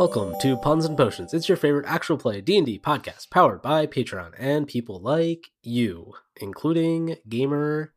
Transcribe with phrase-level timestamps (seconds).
[0.00, 1.34] Welcome to Puns and Potions.
[1.34, 7.16] It's your favorite actual play D&D podcast powered by Patreon and people like you, including
[7.28, 7.92] gamer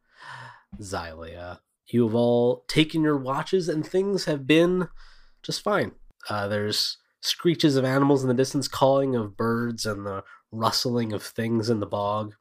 [0.82, 1.60] Xylia.
[1.88, 4.90] You have all taken your watches and things have been
[5.44, 5.94] just fine.
[6.30, 11.24] Uh, there's screeches of animals in the distance, calling of birds, and the rustling of
[11.24, 12.34] things in the bog.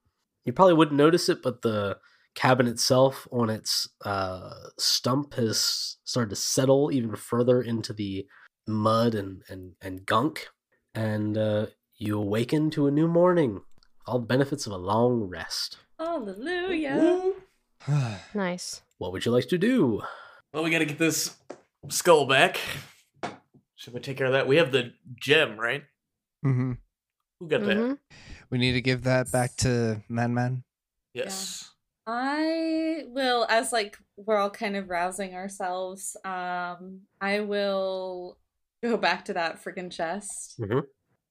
[0.44, 1.98] You probably wouldn't notice it, but the
[2.34, 8.26] cabin itself on its uh, stump has started to settle even further into the
[8.66, 10.48] mud and, and, and gunk.
[10.94, 11.66] And uh,
[11.96, 13.62] you awaken to a new morning.
[14.06, 15.78] All the benefits of a long rest.
[15.98, 17.32] Hallelujah.
[18.34, 18.82] Nice.
[18.98, 20.02] What would you like to do?
[20.52, 21.34] Well, we gotta get this
[21.88, 22.60] skull back.
[23.74, 24.46] Should we take care of that?
[24.46, 25.82] We have the gem, right?
[26.42, 26.74] hmm
[27.40, 27.76] Who got that?
[27.76, 27.98] Mhm.
[28.50, 30.62] We need to give that back to Man Man.
[31.12, 31.70] Yes.
[32.06, 38.38] I will, as like we're all kind of rousing ourselves, um, I will
[38.82, 40.82] go back to that freaking chest Mhm.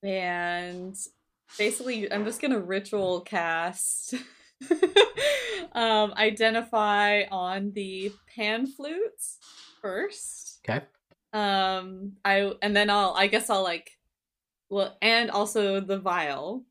[0.04, 0.96] and
[1.58, 4.14] basically I'm just gonna ritual cast
[5.74, 9.38] um identify on the pan flutes
[9.82, 10.60] first.
[10.70, 10.86] Okay.
[11.34, 13.98] Um I and then I'll I guess I'll like
[14.70, 16.64] well and also the vial.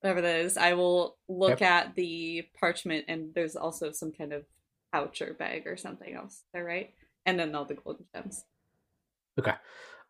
[0.00, 1.62] Whatever that is, I will look Yep.
[1.62, 4.44] at the parchment and there's also some kind of
[4.92, 6.32] pouch or bag or something else.
[6.34, 6.92] Is that right?
[7.24, 8.44] And then all the golden gems.
[9.38, 9.54] Okay.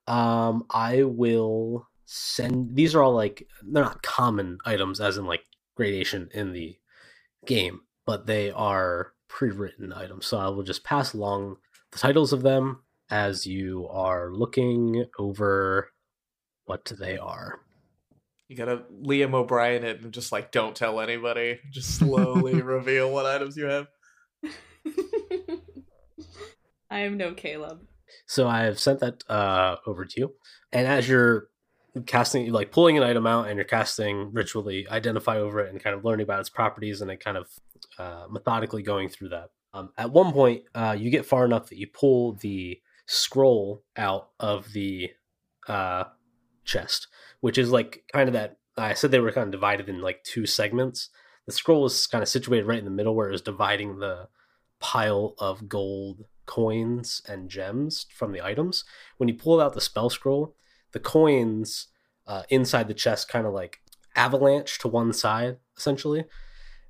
[0.07, 2.75] Um, I will send.
[2.77, 5.45] These are all like they're not common items, as in like
[5.77, 6.77] gradation in the
[7.47, 10.27] game, but they are pre-written items.
[10.27, 11.57] So I will just pass along
[11.91, 15.91] the titles of them as you are looking over
[16.65, 17.61] what they are.
[18.49, 21.59] You gotta Liam O'Brien it and just like don't tell anybody.
[21.71, 23.87] Just slowly reveal what items you have.
[26.91, 27.87] I am no Caleb.
[28.27, 30.35] So I have sent that uh, over to you,
[30.73, 31.49] and as you're
[32.07, 35.95] casting, like pulling an item out, and you're casting ritually, identify over it, and kind
[35.95, 37.49] of learning about its properties, and then kind of
[37.99, 39.51] uh, methodically going through that.
[39.75, 44.31] Um, at one point, uh, you get far enough that you pull the scroll out
[44.39, 45.11] of the
[45.69, 46.05] uh,
[46.65, 47.09] chest,
[47.41, 48.57] which is like kind of that.
[48.77, 51.11] I said they were kind of divided in like two segments.
[51.47, 54.29] The scroll is kind of situated right in the middle, where it was dividing the
[54.81, 58.85] pile of gold coins and gems from the items.
[59.17, 60.55] When you pull out the spell scroll,
[60.93, 61.87] the coins
[62.27, 63.81] uh, inside the chest kind of like
[64.15, 66.25] avalanche to one side, essentially.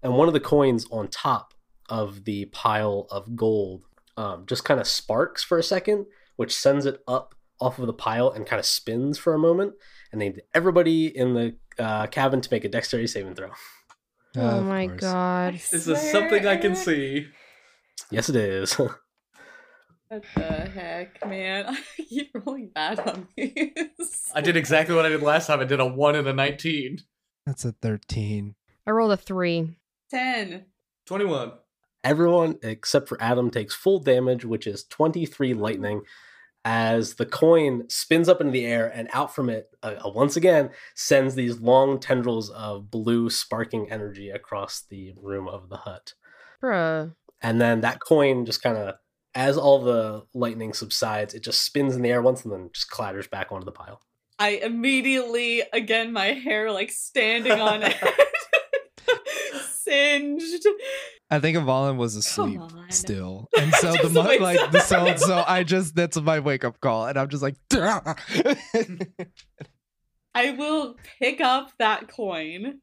[0.02, 1.54] And one of the coins on top
[1.88, 3.84] of the pile of gold
[4.16, 7.92] um, just kind of sparks for a second, which sends it up off of the
[7.92, 9.74] pile and kind of spins for a moment.
[10.10, 13.50] And they need everybody in the uh, cabin to make a dexterity saving throw.
[13.50, 13.52] Uh,
[14.36, 15.00] oh my course.
[15.00, 15.54] god.
[15.54, 17.28] This is something I can see.
[18.10, 18.76] Yes, it is.
[20.12, 21.64] What the heck, man?
[21.70, 24.30] I keep rolling bad on these.
[24.34, 25.60] I did exactly what I did last time.
[25.60, 26.98] I did a one and a nineteen.
[27.46, 28.54] That's a 13.
[28.86, 29.70] I rolled a three.
[30.10, 30.66] ten.
[31.06, 31.52] Twenty-one.
[32.04, 36.02] Everyone except for Adam takes full damage, which is 23 lightning,
[36.62, 40.36] as the coin spins up into the air and out from it, uh, uh, once
[40.36, 46.12] again, sends these long tendrils of blue sparking energy across the room of the hut.
[46.62, 47.14] Bruh.
[47.40, 48.96] And then that coin just kind of,
[49.34, 52.90] as all the lightning subsides, it just spins in the air once and then just
[52.90, 54.00] clatters back onto the pile.
[54.38, 57.96] I immediately, again, my hair like standing on edge,
[59.70, 60.66] singed.
[61.30, 62.60] I think Avalon was asleep
[62.90, 63.48] still.
[63.58, 64.70] And so the Just mo- like up.
[64.72, 67.56] the so so I just that's my wake up call and I'm just like
[70.34, 72.80] I will pick up that coin.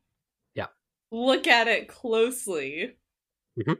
[0.55, 0.67] Yeah.
[1.11, 2.95] Look at it closely.
[3.59, 3.77] Mhm.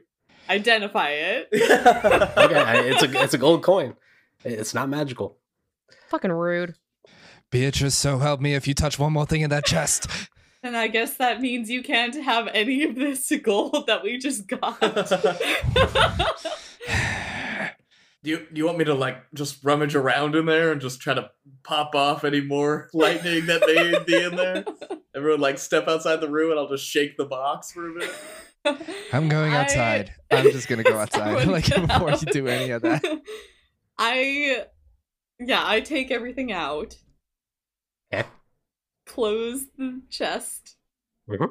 [0.48, 1.48] Identify it.
[1.52, 3.94] Okay, it's a it's a gold coin.
[4.44, 5.36] It's not magical.
[6.08, 6.74] Fucking rude.
[7.50, 10.06] Beatrice, so help me if you touch one more thing in that chest.
[10.62, 14.46] And I guess that means you can't have any of this gold that we just
[14.46, 14.78] got.
[18.22, 21.00] Do you do you want me to like just rummage around in there and just
[21.00, 21.30] try to
[21.62, 24.66] pop off any more lightning that may be in there?
[25.16, 28.10] Everyone like step outside the room and I'll just shake the box for a bit.
[29.12, 30.12] I'm going outside.
[30.30, 32.22] I'm just gonna go outside like get before out.
[32.22, 33.02] you do any of that.
[33.98, 34.64] I,
[35.38, 36.96] yeah, I take everything out.
[38.12, 38.26] Okay.
[39.06, 40.76] Close the chest.
[41.28, 41.50] Mhm.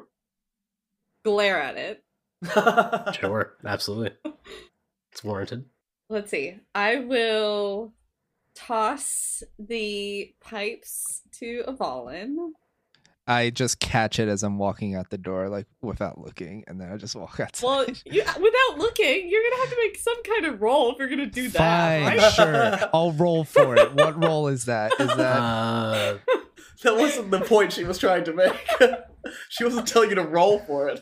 [1.24, 2.04] Glare at it.
[3.20, 4.16] Sure, absolutely.
[5.12, 5.66] It's warranted.
[6.08, 6.56] Let's see.
[6.74, 7.92] I will
[8.54, 12.54] toss the pipes to Avalon.
[13.26, 16.90] I just catch it as I'm walking out the door, like without looking, and then
[16.90, 17.64] I just walk outside.
[17.66, 21.08] Well, you, without looking, you're gonna have to make some kind of roll if you're
[21.08, 22.32] gonna do that, Fine, right?
[22.32, 22.88] sure.
[22.94, 23.94] I'll roll for it.
[23.94, 24.92] What roll is that?
[24.98, 26.18] Is that Uh,
[26.82, 28.54] That wasn't the point she was trying to make.
[29.50, 31.00] she wasn't telling you to roll for it.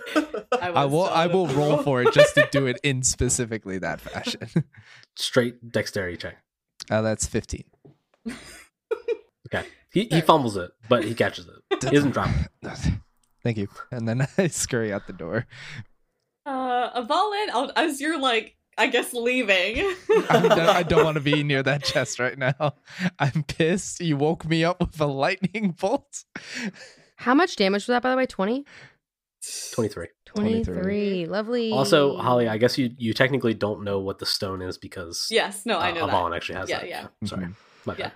[0.61, 3.79] I was will I will them roll for it just to do it in specifically
[3.79, 4.41] that fashion.
[5.17, 6.37] straight dexterity check.
[6.91, 7.63] Uh, that's 15.
[9.47, 9.65] Okay.
[9.93, 11.55] He, he fumbles it, but he catches it.
[11.85, 12.29] He doesn't drop
[12.63, 12.93] it.
[13.43, 13.69] Thank you.
[13.91, 15.47] And then I scurry out the door.
[16.47, 19.95] Uh, Avalon, I'll- as you're like, I guess leaving.
[20.31, 22.75] I'm done- I don't want to be near that chest right now.
[23.19, 24.01] I'm pissed.
[24.01, 26.25] You woke me up with a lightning bolt.
[27.17, 28.27] How much damage was that, by the way?
[28.27, 28.65] 20?
[29.73, 30.07] 23.
[30.27, 30.75] 23.
[30.75, 31.27] 23.
[31.27, 31.73] Lovely.
[31.73, 35.65] Also, Holly, I guess you, you technically don't know what the stone is because Yes,
[35.67, 36.15] no, I uh, know that.
[36.15, 36.89] Avalon actually has Yeah, that.
[36.89, 37.07] yeah.
[37.25, 37.47] Sorry.
[37.47, 37.55] Mhm.
[37.87, 38.01] My bad.
[38.01, 38.11] Yeah.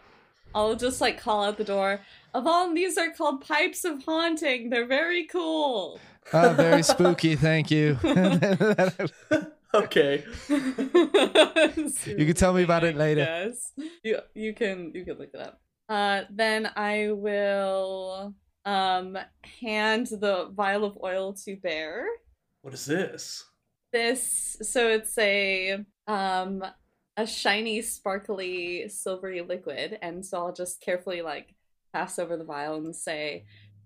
[0.54, 2.00] I'll just like call out the door.
[2.34, 4.70] Avalon, these are called pipes of haunting.
[4.70, 5.98] They're very cool.
[6.32, 7.36] Oh, very spooky.
[7.36, 7.98] Thank you.
[9.74, 10.24] okay.
[10.48, 13.20] you can tell me about it later.
[13.20, 13.72] Yes,
[14.02, 15.60] you you can you can look it up.
[15.88, 18.34] Uh, then I will
[18.64, 19.18] um
[19.60, 22.06] hand the vial of oil to Bear.
[22.62, 23.44] What is this?
[23.92, 26.64] This so it's a um
[27.16, 31.54] a shiny, sparkly, silvery liquid, and so I'll just carefully like
[31.92, 33.44] pass over the vial and say,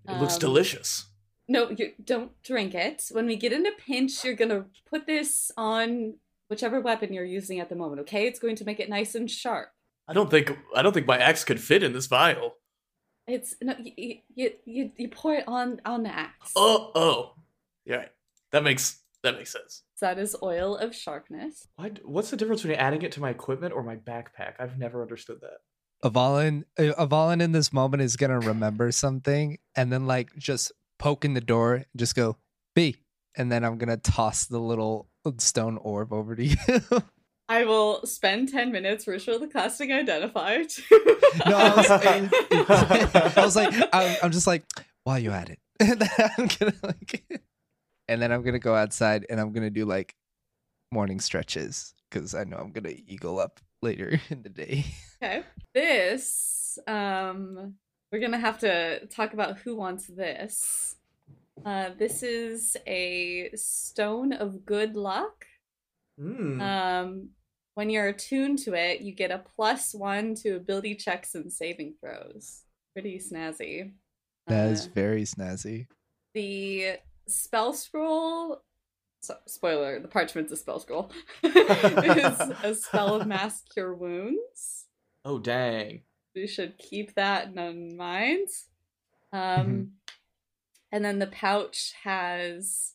[0.09, 1.07] It looks um, delicious.
[1.49, 3.05] No, you don't drink it.
[3.11, 6.15] When we get in a pinch, you're gonna put this on
[6.49, 8.01] whichever weapon you're using at the moment.
[8.03, 9.69] Okay, it's going to make it nice and sharp.
[10.09, 12.57] I don't think I don't think my axe could fit in this vial.
[13.27, 16.53] It's no, you you you, you pour it on on the axe.
[16.55, 17.35] Oh, oh,
[17.85, 18.07] yeah.
[18.53, 19.83] That makes that makes sense.
[20.01, 21.67] That is oil of sharpness.
[21.77, 24.55] Why, what's the difference between adding it to my equipment or my backpack?
[24.59, 25.59] I've never understood that.
[26.05, 31.25] Avalon, uh, Avalon in this moment is gonna remember something, and then like just poke
[31.25, 32.37] in the door, just go
[32.75, 32.97] B,
[33.37, 35.09] and then I'm gonna toss the little
[35.39, 36.57] stone orb over to you.
[37.49, 40.63] I will spend ten minutes ritual the casting identify.
[41.47, 41.91] No, I was,
[43.37, 44.65] I was like, I'm, I'm just like,
[45.05, 47.43] while you at it, I'm gonna like,
[48.09, 50.15] and then I'm gonna go outside and I'm gonna do like
[50.93, 54.85] morning stretches because I know I'm gonna eagle up later in the day.
[55.23, 55.43] Okay.
[55.75, 57.75] This, um,
[58.13, 60.97] we're gonna have to talk about who wants this.
[61.65, 65.47] Uh, this is a stone of good luck.
[66.19, 66.61] Hmm.
[66.61, 67.29] Um,
[67.75, 71.95] when you're attuned to it, you get a plus one to ability checks and saving
[72.01, 72.63] throws.
[72.95, 73.93] Pretty snazzy.
[74.47, 75.87] That is Uh, very snazzy.
[76.35, 78.63] the spell scroll.
[79.21, 81.11] So, spoiler: the parchment's a spell scroll.
[81.43, 84.87] is a spell of mass cure wounds.
[85.25, 86.03] oh dang.
[86.35, 88.49] we should keep that in mind.
[89.33, 89.89] Um, Mhm.
[90.93, 92.95] and then the pouch has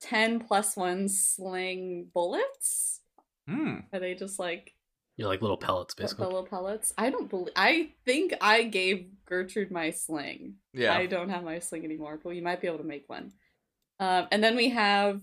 [0.00, 3.00] ten plus one sling bullets.
[3.48, 3.78] Hmm.
[3.92, 4.74] Are they just like
[5.16, 6.26] You're like little pellets, basically.
[6.26, 6.92] little pellets?
[6.96, 7.52] I don't believe.
[7.56, 10.56] I think I gave Gertrude my sling.
[10.72, 10.94] Yeah.
[10.94, 13.32] I don't have my sling anymore, but you might be able to make one.
[14.02, 15.20] Um, and then we have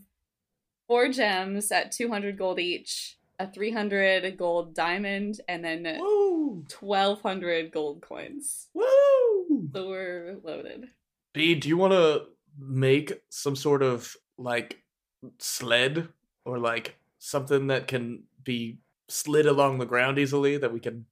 [0.88, 6.64] four gems at two hundred gold each, a three hundred gold diamond, and then Woo!
[6.70, 8.70] twelve hundred gold coins.
[8.74, 9.70] Woo!
[9.74, 10.88] So we're loaded.
[11.34, 14.82] B, do you want to make some sort of like
[15.40, 16.08] sled
[16.46, 18.78] or like something that can be
[19.10, 21.06] slid along the ground easily that we can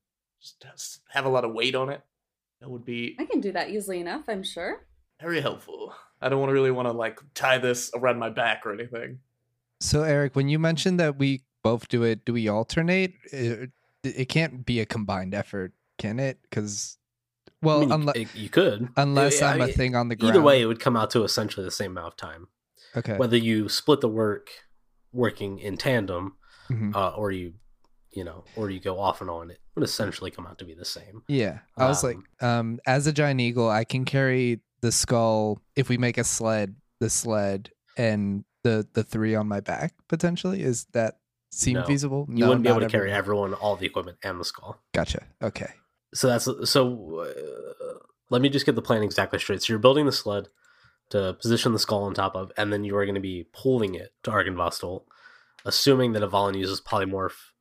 [0.64, 2.02] just have a lot of weight on it?
[2.62, 4.86] That would be I can do that easily enough, I'm sure.
[5.20, 5.94] very helpful.
[6.22, 9.20] I don't want to really want to like tie this around my back or anything.
[9.80, 13.14] So Eric, when you mentioned that we both do it, do we alternate?
[13.32, 13.72] It,
[14.04, 16.40] it can't be a combined effort, can it?
[16.44, 16.98] Because
[17.62, 18.90] well, I mean, you- it- you could.
[18.98, 20.36] unless I I'm a thing on the ground.
[20.36, 22.48] Either way, it would come out to essentially the same amount of time.
[22.96, 23.18] okay.
[23.18, 24.50] Whether you split the work
[25.12, 26.36] working in tandem,
[26.70, 26.96] Mhm.
[26.96, 27.54] uh, or you,
[28.12, 30.74] you know, or you go off and on, it would essentially come out to be
[30.74, 31.24] the same.
[31.28, 35.90] Yeah, I was like, um, as a giant eagle, I can carry the skull if
[35.90, 40.62] we make a sled, the sled, and the the three on my back potentially.
[40.62, 41.20] Is that
[41.52, 41.86] seem No.
[41.86, 42.26] feasible?
[42.30, 43.52] You No, wouldn't be able not to carry everyone.
[43.52, 44.80] everyone, all the equipment, and the skull.
[44.94, 45.26] Gotcha.
[45.42, 45.72] Okay.
[46.14, 47.20] So that's so.
[47.20, 49.62] Uh, let me just get the plan exactly straight.
[49.62, 50.50] So you're building the sled
[51.10, 53.96] to position the skull on top of, and then you are going to be pulling
[53.96, 55.04] it to Argynvostholt,
[55.64, 57.52] assuming that Avalon uses polymorph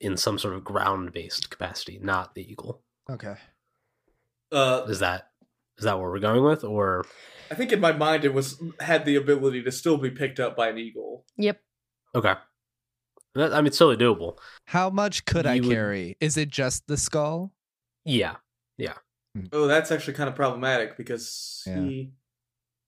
[0.00, 2.82] in some sort of ground-based capacity, not the eagle.
[3.10, 3.36] Okay.
[4.52, 5.27] Uh, Is that
[5.78, 7.04] is that where we're going with, or
[7.50, 10.56] I think in my mind it was had the ability to still be picked up
[10.56, 11.24] by an eagle.
[11.36, 11.60] Yep.
[12.14, 12.34] okay?
[13.34, 14.38] That, I mean, it's totally doable.
[14.66, 16.16] How much could I You would- carry?
[16.20, 17.52] Is it just the skull?
[18.04, 18.36] Yeah,
[18.78, 18.94] Yeah.
[19.34, 19.44] Hmm.
[19.52, 21.80] Oh, that's actually kind of problematic because Yeah.
[21.80, 22.12] he.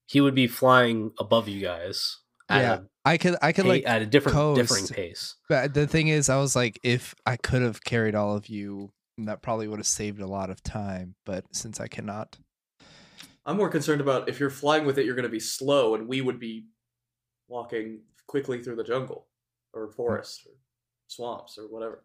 [0.07, 2.19] He would be flying above you guys
[2.49, 4.57] at, Yeah, I could I a, could pa- like at a different coast.
[4.61, 5.37] differing pace.
[5.49, 8.91] But the thing is, I was like, if I could have carried all of you,
[9.19, 11.15] that probably would have saved a lot of time.
[11.25, 12.39] But since I cannot,
[13.51, 16.07] I'm more concerned about if you're flying with it, you're going to be slow, and
[16.07, 16.67] we would be
[17.49, 19.27] walking quickly through the jungle
[19.75, 19.93] or hmm.
[19.93, 20.53] forest or
[21.09, 22.05] swamps or whatever.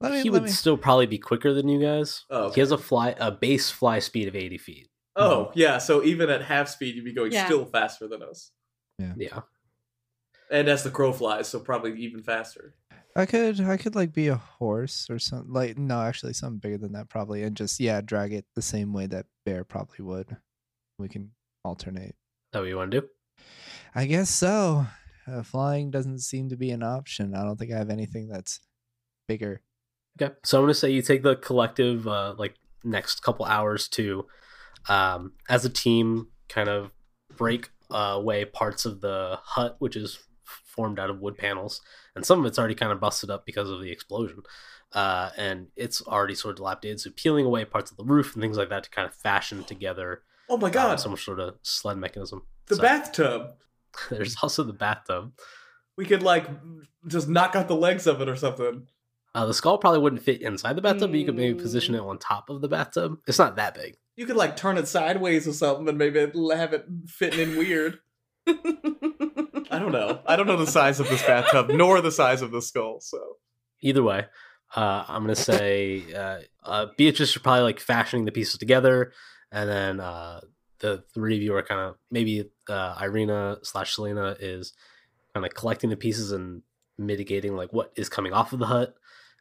[0.00, 0.22] let me.
[0.22, 2.24] he let would me still probably be quicker than you guys.
[2.30, 4.88] Oh, He has a fly a base fly speed of 80 feet.
[5.14, 5.78] Oh, yeah.
[5.78, 7.44] So even at half speed, you'd be going Yeah.
[7.44, 8.50] still faster than us.
[8.98, 9.12] Yeah.
[9.16, 9.40] Yeah.
[10.50, 12.74] And as the crow flies, so probably even faster.
[13.14, 15.52] I could I could like be a horse or something.
[15.52, 18.92] Like no, actually, something bigger than that probably, and just yeah, drag it the same
[18.92, 20.36] way that bear probably would.
[21.02, 21.32] We can
[21.64, 22.14] alternate.
[22.52, 23.08] That what you want to do?
[23.94, 24.86] I guess so.
[25.26, 27.34] Uh, flying doesn't seem to be an option.
[27.34, 28.60] I don't think I have anything that's
[29.28, 29.62] bigger.
[30.20, 30.34] Okay.
[30.44, 32.54] So I'm going to say you take the collective, uh, like,
[32.84, 34.26] next couple hours to,
[34.88, 36.90] um, as a team, kind of
[37.36, 41.80] break uh, away parts of the hut, which is formed out of wood panels.
[42.16, 44.42] And some of it's already kind of busted up because of the explosion.
[44.92, 47.00] Uh, and it's already sort of dilapidated.
[47.00, 49.64] So peeling away parts of the roof and things like that to kind of fashion
[49.64, 52.42] together Oh my uh, god, some sort of sled mechanism.
[52.66, 53.54] the So, bathtub.
[54.10, 55.32] There's also the bathtub.
[55.96, 56.46] We could like
[57.06, 58.86] just knock out the legs of it or something.
[59.34, 61.62] Uh, the skull probably wouldn't fit inside the bathtub, but you could maybe Mm.
[61.62, 63.16] position it on top of the bathtub.
[63.26, 63.96] It's not that big.
[64.16, 67.98] You could like turn it sideways or something and maybe have it fitting in weird.
[68.46, 70.20] I don't know.
[70.26, 72.98] I don't know the size of this bathtub nor the size of the skull.
[73.00, 73.18] So
[73.80, 74.26] Either way,
[74.76, 79.12] uh, I'm gonna say uh, uh, Beatrice is probably like fashioning the pieces together,
[79.52, 80.40] and then uh,
[80.80, 84.72] the three of you are kind of maybe uh, Ireena slash Selena is
[85.34, 86.62] kind of collecting the pieces and
[86.98, 88.94] mitigating like what is coming off of the hut,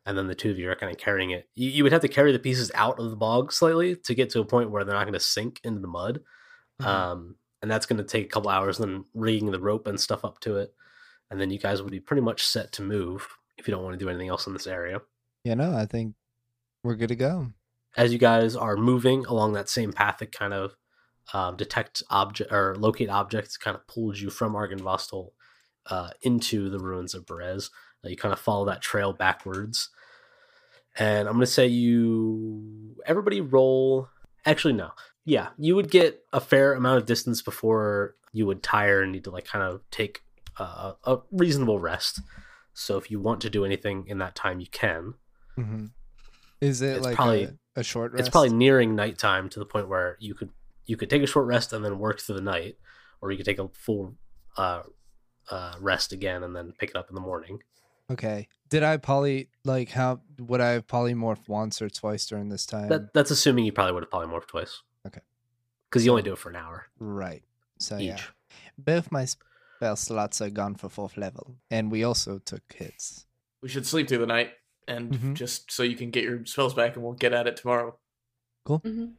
[0.05, 1.47] and then the two of you are kind of carrying it.
[1.55, 4.29] You, you would have to carry the pieces out of the bog slightly to get
[4.31, 6.21] to a point where they're not going to sink into the mud.
[6.81, 6.85] Mhm.
[6.85, 10.25] Um, and that's going to take a couple hours, then rigging the rope and stuff
[10.25, 10.73] up to it.
[11.29, 13.27] And then you guys would be pretty much set to move
[13.57, 14.99] if you don't want to do anything else in this area.
[15.43, 16.15] you know, I think
[16.83, 17.53] we're good to go.
[17.97, 20.75] As you guys are moving along that same path that kind of
[21.33, 25.31] um, detect object or locate objects, kind of pulled you from Argynvostholt
[25.87, 27.69] uh, into the ruins of Berez.
[28.03, 29.89] Uh, you kind of follow that trail backwards.
[30.97, 34.07] And I'm going to say you, everybody roll.
[34.45, 34.91] Actually, no.
[35.23, 39.23] Yeah, you would get a fair amount of distance before you would tire and need
[39.25, 40.21] to like kind of take
[40.57, 42.21] uh, a reasonable rest.
[42.73, 45.13] So if you want to do anything in that time, you can.
[45.55, 45.85] hmm
[46.59, 48.21] Is it It's like probably- a, a short rest?
[48.21, 50.49] It's probably nearing nighttime to the point where you could
[50.85, 52.77] you could take a short rest and then work through the night,
[53.21, 54.15] or you could take a full
[54.57, 54.83] uh,
[55.49, 57.59] uh, rest again and then pick it up in the morning.
[58.09, 58.47] okay.
[58.69, 62.87] Did I poly like how would I have polymorphed once or twice during this time?
[62.87, 64.81] That that's assuming you probably would have polymorphed twice.
[65.05, 65.19] Okay.
[65.89, 67.43] Because you only do it for an hour right.
[67.79, 68.07] So each.
[68.07, 68.21] yeah,
[68.77, 73.25] both my spell slots are gone for fourth level, and we also took hits.
[73.61, 74.51] we should sleep through the night
[74.91, 75.33] and Mhm.
[75.35, 77.97] just so you can get your spells back and we'll get at it tomorrow.
[78.65, 78.79] Cool.
[78.81, 79.13] Mhm.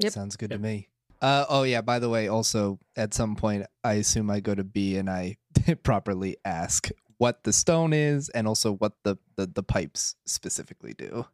[0.00, 0.12] Yep.
[0.12, 0.88] Sounds good to me.
[1.22, 1.80] Uh, oh yeah.
[1.80, 5.38] By the way, also at some point, I assume I go to B and I
[5.82, 11.26] properly ask what the stone is and also what the the, the pipes specifically do.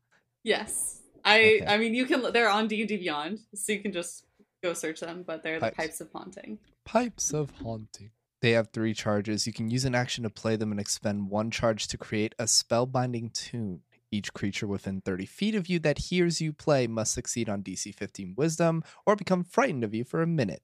[0.44, 1.00] Yes.
[1.24, 1.66] I Okay.
[1.66, 4.24] I mean you can they're on D&D Beyond, so you can just
[4.62, 5.76] go search them, but they're the Pipes.
[5.76, 6.58] pipes of haunting.
[6.84, 8.10] Pipes of haunting.
[8.42, 9.46] They have three charges.
[9.46, 12.44] You can use an action to play them and expend one charge to create a
[12.44, 13.82] spellbinding tune.
[14.10, 17.94] Each creature within 30 feet of you that hears you play must succeed on DC
[17.94, 20.62] 15 Wisdom or become frightened of you for a minute.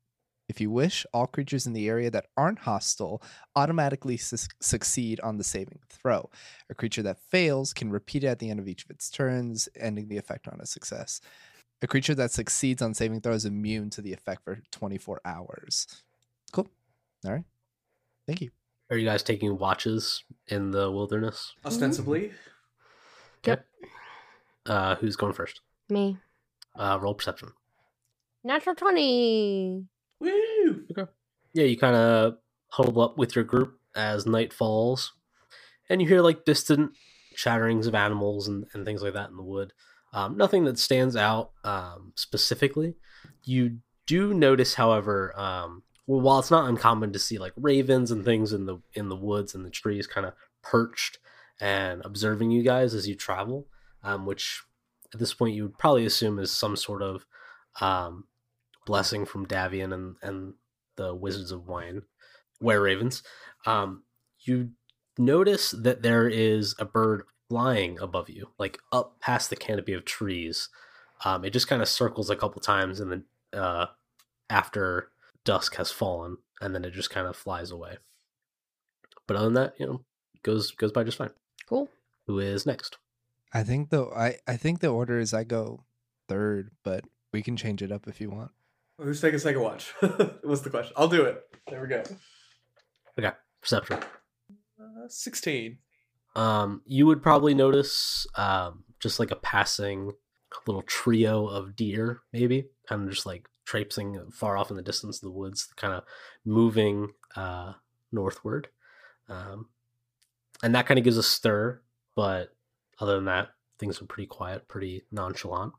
[0.49, 3.21] If you wish, all creatures in the area that aren't hostile
[3.57, 6.31] automatically su- succeed on the saving throw.
[6.71, 9.69] A creature that fails can repeat it at the end of each of its turns,
[9.77, 11.21] ending the effect on a success.
[11.83, 15.87] A creature that succeeds on saving throw is immune to the effect for 24 hours.
[16.53, 16.69] Cool.
[17.25, 17.45] All right.
[18.27, 18.51] Thank you.
[18.91, 21.55] Are you guys taking watches in the wilderness?
[21.65, 22.33] Ostensibly,
[24.67, 25.61] Uh, who's going first?
[25.89, 26.19] Me.
[26.75, 27.51] Uh, roll perception.
[28.43, 29.85] Natural 20.
[30.21, 30.85] woo!
[30.91, 31.11] Okay.
[31.53, 32.39] Yeah, you kind of
[32.71, 35.13] huddle up with your group as night falls,
[35.89, 36.93] and you hear like distant
[37.37, 39.73] chatterings of animals and, and things like that in the wood.
[40.13, 42.95] Um, nothing that stands out um, specifically.
[43.45, 48.25] You do notice, however, um, well, while it's not uncommon to see like ravens and
[48.25, 51.19] things in the in the woods and the trees, kind of perched
[51.61, 53.67] and observing you guys as you travel,
[54.03, 54.63] um, which
[55.13, 57.27] at this point you would probably assume is some sort of
[57.81, 58.25] um,
[58.85, 60.55] blessing from Davian and and
[60.97, 62.03] the Wizard of Wines,
[62.61, 63.23] were ravens.
[63.67, 64.05] Um,
[64.41, 64.71] you
[65.19, 70.05] notice that there is a bird flying above you, like up past the canopy of
[70.05, 70.69] trees,
[71.25, 73.87] Um, it just kind of circles a couple times, and then uh,
[74.51, 75.11] after
[75.47, 77.97] dusk has fallen, and then it just kind of flies away.
[79.27, 80.05] But other than that, you know,
[80.43, 81.31] goes goes by just fine.
[81.67, 81.89] Cool.
[82.27, 82.99] Who is next?
[83.55, 85.85] I think the I I think the order is I go
[86.29, 88.51] third, but we can change it up if you want.
[88.99, 89.95] Who's taking second watch?
[90.43, 90.93] What's the question?
[90.97, 91.43] I'll do it.
[91.69, 92.03] There we go.
[93.19, 93.99] Okay, perception.
[94.81, 95.79] Uh, Sixteen.
[96.35, 100.13] Um, you would probably notice um, just like a passing
[100.67, 105.17] little trio of deer, maybe kind of just like traipsing far off in the distance
[105.19, 106.05] of the woods, kind of
[106.45, 107.75] moving uh,
[108.13, 108.69] northward.
[109.29, 109.69] Um,
[110.63, 111.83] and that kind of gives a stir,
[112.15, 112.55] but
[113.01, 115.75] other than that, things are pretty quiet, pretty nonchalant.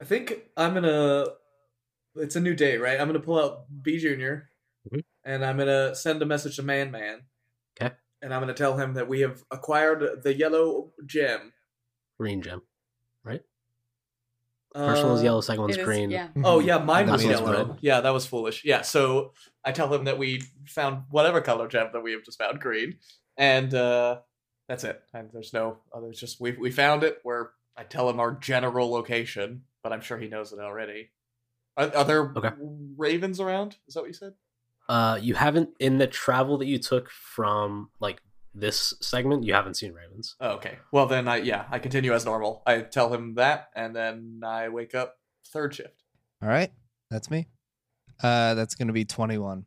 [0.00, 1.26] I think I'm gonna.
[2.16, 2.98] It's a new day, right?
[2.98, 4.48] I'm gonna pull out B Junior,
[4.88, 5.04] Mhm.
[5.24, 7.26] and I'm gonna send a message to Man Man.
[7.80, 7.94] Okay.
[8.22, 11.52] And I'm gonna tell him that we have acquired the yellow gem.
[12.18, 12.62] Green gem?
[14.74, 16.10] First one was yellow, second one's It is- green.
[16.10, 16.28] Yeah.
[16.42, 17.52] Oh yeah, mine was this yellow.
[17.68, 17.78] red.
[17.80, 18.64] Yeah, that was foolish.
[18.64, 19.32] Yeah, so
[19.64, 22.98] I tell him that we found whatever color gem that we have just found green,
[23.36, 24.18] and uh,
[24.68, 25.00] that's it.
[25.12, 26.08] And there's no other.
[26.08, 27.20] It's just we we found it.
[27.22, 31.10] Where I tell him our general location, but I'm sure he knows it already.
[31.76, 32.50] Are, are there Okay.
[32.96, 33.76] ravens around?
[33.86, 34.34] Is that what you said?
[34.88, 38.20] Uh, you haven't in the travel that you took from like
[38.54, 39.44] this segment.
[39.44, 40.36] You haven't seen ravens.
[40.40, 40.78] Oh, okay.
[40.92, 42.62] Well then, I yeah, I continue as normal.
[42.66, 45.16] I tell him that, and then I wake up
[45.52, 46.02] third shift.
[46.42, 46.70] All right,
[47.10, 47.48] that's me.
[48.22, 49.66] Uh, that's gonna be twenty one.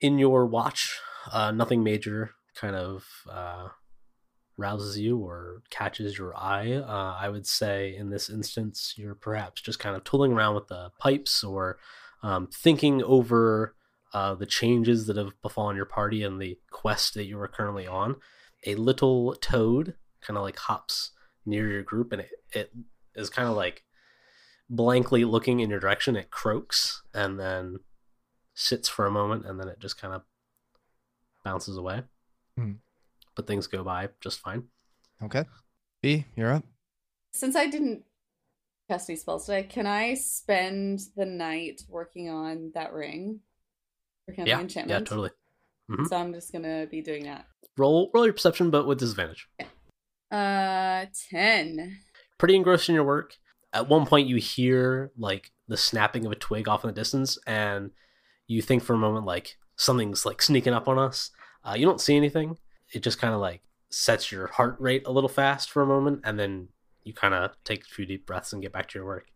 [0.00, 0.98] in your watch,
[1.32, 3.68] uh, nothing major kind of uh,
[4.56, 6.72] rouses you or catches your eye.
[6.72, 10.68] Uh, I would say in this instance, you're perhaps just kind of tooling around with
[10.68, 11.78] the pipes or
[12.22, 13.75] um, thinking over
[14.16, 17.86] uh, the changes that have befallen your party and the quest that you are currently
[17.86, 18.16] on.
[18.64, 21.10] A little toad kind of like hops
[21.44, 22.72] near your group and it, it
[23.14, 23.84] is kind of like
[24.70, 26.16] blankly looking in your direction.
[26.16, 27.80] It croaks and then
[28.54, 30.22] sits for a moment and then it just kind of
[31.44, 32.00] bounces away.
[32.56, 32.72] Hmm.
[33.34, 34.62] But things go by just fine.
[35.22, 35.44] Okay,
[36.00, 36.64] B, you're up.
[37.32, 38.04] Since I didn't
[38.88, 43.40] cast any spells today, can I spend the night working on that ring?
[44.28, 45.06] Yeah, the yeah, enchantment?
[45.06, 45.30] totally.
[45.90, 46.08] Mhm.
[46.08, 47.46] So I'm just gonna be doing that.
[47.76, 49.48] Roll roll your perception, but with disadvantage.
[50.30, 51.98] Uh, ten.
[52.38, 53.36] Pretty engrossed in your work.
[53.72, 57.38] At one point, you hear like the snapping of a twig off in the distance,
[57.46, 57.90] and
[58.46, 61.30] you think for a moment like something's like sneaking up on us.
[61.64, 62.56] Uh, you don't see anything.
[62.92, 66.22] It just kind of like sets your heart rate a little fast for a moment,
[66.24, 66.68] and then
[67.04, 69.26] you kind of take a few deep breaths and get back to your work.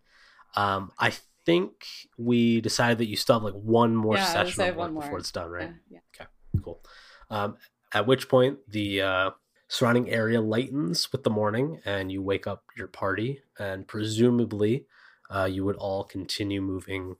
[0.56, 1.12] Um, I
[1.46, 1.86] think
[2.18, 5.02] we decided that you still have like one more Yeah, session of work one more.
[5.02, 5.70] before it's done, right?
[5.90, 6.26] Yeah, yeah.
[6.62, 6.82] Cool.
[7.30, 7.56] Um,
[7.94, 9.30] at which point, the uh,
[9.68, 14.86] surrounding area lightens with the morning, and you wake up your party, and presumably,
[15.30, 17.16] uh, you would all continue moving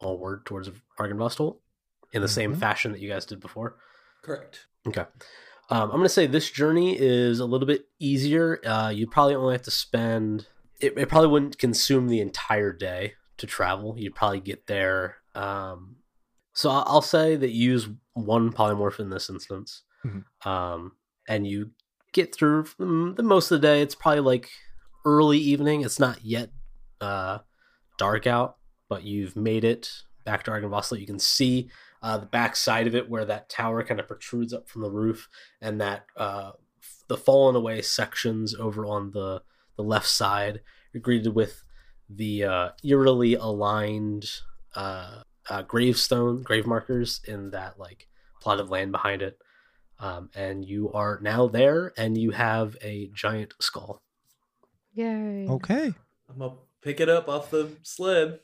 [0.00, 1.56] onward towards Argynvost
[2.12, 2.58] in the same Mhm.
[2.58, 3.76] fashion that you guys did before.
[4.22, 4.66] Correct.
[4.86, 5.06] Okay.
[5.68, 8.60] Um, I'm going to say this journey is a little bit easier.
[8.64, 10.46] Uh, you probably only have to spend,
[10.80, 13.94] it, it probably wouldn't consume the entire day to travel.
[13.98, 15.16] You'd probably get there.
[15.34, 15.96] Um,
[16.52, 19.82] so I'll say that you use one polymorph in this instance.
[20.04, 20.24] Mhm.
[20.46, 20.92] Um,
[21.28, 21.70] and you
[22.12, 23.82] get through the most of the day.
[23.82, 24.50] It's probably like
[25.04, 25.82] early evening.
[25.82, 26.50] It's not yet
[27.00, 27.38] uh,
[27.98, 28.56] dark out,
[28.88, 29.90] but you've made it
[30.24, 30.98] back to Argynvost.
[30.98, 31.68] You can see
[32.02, 34.90] uh, the back side of it where that tower kind of protrudes up from the
[34.90, 35.28] roof
[35.60, 39.42] and that uh, f- the fallen away sections over on the
[39.76, 40.60] the left side
[40.94, 41.62] are greeted with
[42.08, 44.30] the uh, eerily aligned
[44.74, 48.08] uh, uh, gravestone grave markers in that like
[48.40, 49.38] plot of land behind it
[49.98, 54.02] um, and you are now there and you have a giant skull
[54.96, 55.46] Yay.
[55.46, 55.92] Okay,
[56.26, 58.40] I'm gonna pick it up off the sled.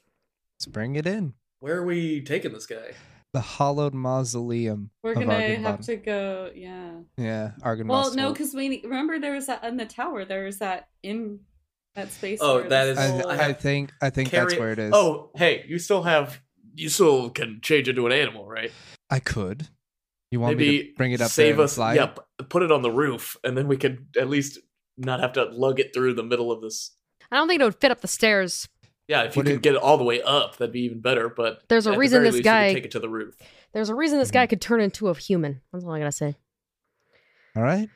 [0.55, 1.33] let's bring it in.
[1.61, 2.93] Where are we taking this guy?
[3.33, 4.91] The hollowed mausoleum.
[5.03, 5.63] We're gonna Argenbottom.
[5.63, 6.51] have to go.
[6.55, 6.91] Yeah.
[7.17, 7.87] Yeah, Argon.
[7.89, 10.27] Well, no, because we remember there was that in the tower.
[10.27, 11.41] There was that in
[11.95, 12.41] that space.
[12.43, 14.73] Oh, where that the is- I, soul- I think I think Carry that's it- where
[14.73, 14.93] it is.
[14.95, 16.41] Oh, hey, you still have.
[16.75, 18.71] You still can change into an animal, right?
[19.11, 19.69] I could.
[20.31, 21.75] You want me Maybe to bring it up save there and us.
[21.75, 24.59] fly yeah, p- put it on the roof, and then we could at least
[24.99, 26.93] not have to lug it through the middle of this.
[27.31, 28.69] I don't think it would fit up the stairs.
[29.09, 31.29] Yeah, if you could get it all the way up, that'd be even better.
[31.29, 33.37] But There's a reason this least, guy- take it to the roof.
[33.73, 34.35] There's a reason this Mm-hmm.
[34.35, 35.61] guy could turn into a human.
[35.73, 36.37] That's all I gotta say.
[37.57, 37.89] All right.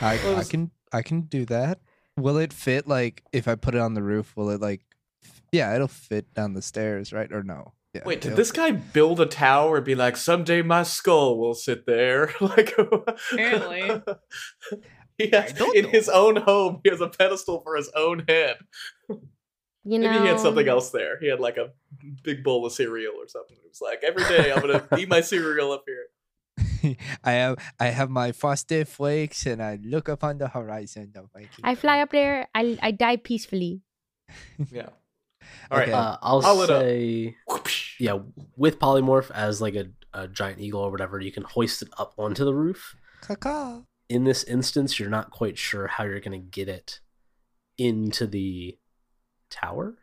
[0.00, 1.80] I, Well, I can I can do that.
[2.16, 4.82] Will it fit like if I put it on the roof, will it like
[5.50, 7.30] yeah, it'll fit down the stairs, right?
[7.32, 7.74] Or no?
[7.92, 8.02] Yeah.
[8.06, 11.52] Wait, did it'll- this guy build a tower and be like, someday my skull will
[11.54, 12.32] sit there?
[12.40, 14.00] like, Apparently.
[15.18, 15.90] he has, in know.
[15.90, 18.56] his own home, he has a pedestal for his own head.
[19.84, 21.18] You know, Maybe he had something else there.
[21.18, 21.70] He had like a
[22.22, 23.56] big bowl of cereal or something.
[23.60, 26.96] He was like every day I'm gonna eat my cereal up here.
[27.24, 31.30] I have I have my frosted flakes and I look up on the horizon of
[31.34, 32.46] my I fly up there.
[32.54, 33.82] I I die peacefully.
[34.70, 34.88] Yeah.
[35.70, 35.88] All right.
[35.88, 35.92] Okay.
[35.92, 36.68] Uh, I'll I'll up.
[36.68, 37.94] say, Whoopsh.
[37.98, 38.18] yeah,
[38.56, 42.14] with polymorph as like a, a giant eagle or whatever, you can hoist it up
[42.16, 42.94] onto the roof.
[43.22, 43.84] Caca.
[44.08, 47.00] In this instance, you're not quite sure how you're going to get it
[47.78, 48.78] into the
[49.52, 49.94] tower.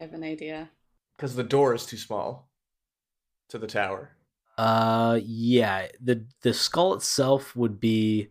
[0.00, 0.70] I have an idea.
[1.16, 2.48] Because the door is too small
[3.48, 4.16] to the tower.
[4.56, 8.28] Uh, yeah, the the skull itself would be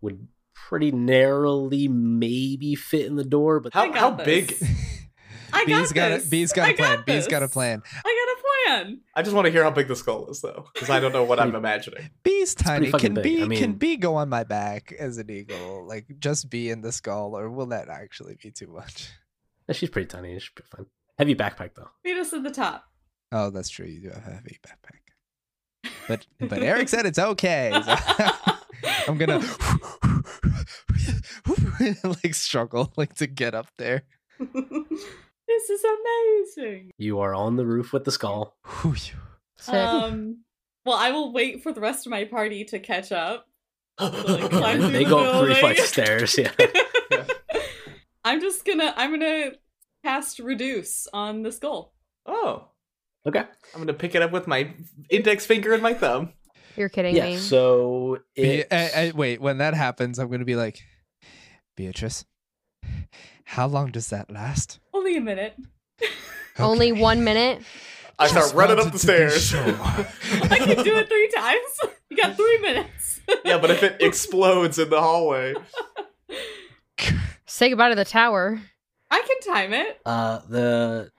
[0.00, 4.26] would pretty narrowly maybe fit in the door, but I How got how this.
[4.26, 4.68] big?
[5.52, 6.26] I got B's got this.
[6.26, 6.96] a B's got I a plan.
[6.98, 7.82] got B's got a plan.
[7.92, 9.00] I got a plan.
[9.16, 11.24] I just want to hear how big the skull is, though, because I don't know
[11.24, 12.08] what I'm imagining.
[12.22, 12.90] B's tiny.
[12.92, 13.24] Can big.
[13.24, 15.86] B I can mean- B go on my back as an eagle?
[15.86, 19.10] Like just be in the skull, or will that actually be too much?
[19.70, 20.36] Yeah, she's pretty tiny.
[20.40, 20.86] She's pretty be fine.
[21.16, 21.90] Heavy backpack though.
[22.04, 22.86] Meet us at the top.
[23.30, 23.86] Oh, that's true.
[23.86, 24.96] You do have a heavy backpack.
[26.08, 27.70] But but Eric said it's okay.
[27.84, 27.96] so
[29.06, 29.40] I'm gonna
[32.04, 34.02] like struggle like to get up there.
[34.40, 36.90] this is amazing.
[36.98, 38.56] You are on the roof with the skull.
[39.68, 40.38] Um,
[40.84, 43.46] well, I will wait for the rest of my party to catch up.
[44.00, 46.36] like, climb they the go up three flights of stairs.
[46.36, 46.50] Yeah.
[48.30, 49.50] I'm just gonna I'm gonna
[50.04, 51.92] cast reduce on the skull.
[52.26, 52.68] oh,
[53.26, 53.40] Okay.
[53.74, 54.72] I'm gonna pick it up with my
[55.10, 56.32] index finger and my thumb.
[56.76, 57.26] You're kidding Yeah.
[57.26, 57.36] me.
[57.38, 58.76] So Be- I- I-
[59.08, 60.78] uh, uh, wait, when that happens, I'm gonna be like,
[61.76, 62.24] Beatrice,
[63.44, 64.78] how long does that last?
[64.94, 65.54] Only a minute.
[66.58, 67.62] Only one minute.
[68.16, 69.42] I start Just running up the stairs.
[69.44, 69.60] sure.
[69.64, 71.94] I can do it three times.
[72.10, 73.20] You got three minutes.
[73.44, 75.54] yeah, but if it explodes in the hallway,
[77.50, 78.60] Say goodbye to the tower.
[79.10, 80.00] I can time it.
[80.06, 81.10] uh the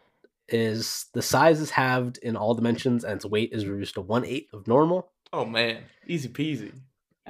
[0.47, 4.23] is the size is halved in all dimensions and its weight is reduced to one
[4.23, 5.11] eighth of normal.
[5.33, 6.71] oh man, easy peasy.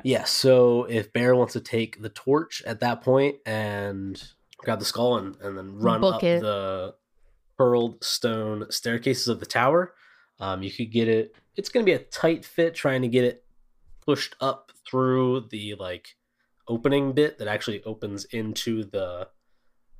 [0.03, 4.23] Yeah, so if Bear wants to take the torch at that point and
[4.57, 6.41] grab the skull and, and then run Book up it.
[6.41, 6.93] the
[7.57, 9.95] pearled stone staircases of the tower,
[10.39, 11.35] um, you could get it.
[11.55, 13.43] It's going to be a tight fit trying to get it
[14.05, 16.15] pushed up through the like
[16.71, 19.27] opening bit that actually opens into the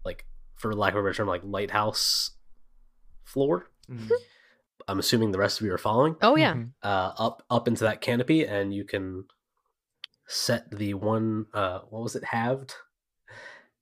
[0.05, 2.31] like, for lack of a better term, like lighthouse
[3.23, 3.69] floor.
[3.89, 4.09] Mm.
[4.87, 6.53] I'm assuming the rest of you are following Oh yeah.
[6.55, 6.71] Mhm.
[6.81, 9.25] uh, up up into that canopy, and you can
[10.27, 11.45] set the one.
[11.53, 12.23] Uh, what was it?
[12.23, 12.73] Halved,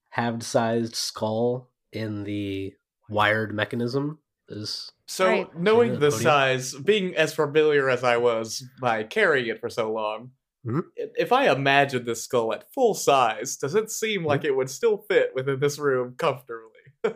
[0.09, 2.73] halved sized skull in the
[3.07, 4.91] wired mechanism is.
[5.07, 5.55] So, Right.
[5.57, 9.91] knowing Yeah, the size, being as familiar as I was by carrying it for so
[9.91, 10.31] long,
[10.67, 10.83] Mhm.
[10.95, 14.27] if I imagine this skull at full size, does it seem Mm-hmm.
[14.27, 16.65] like it would still fit within this room comfortably?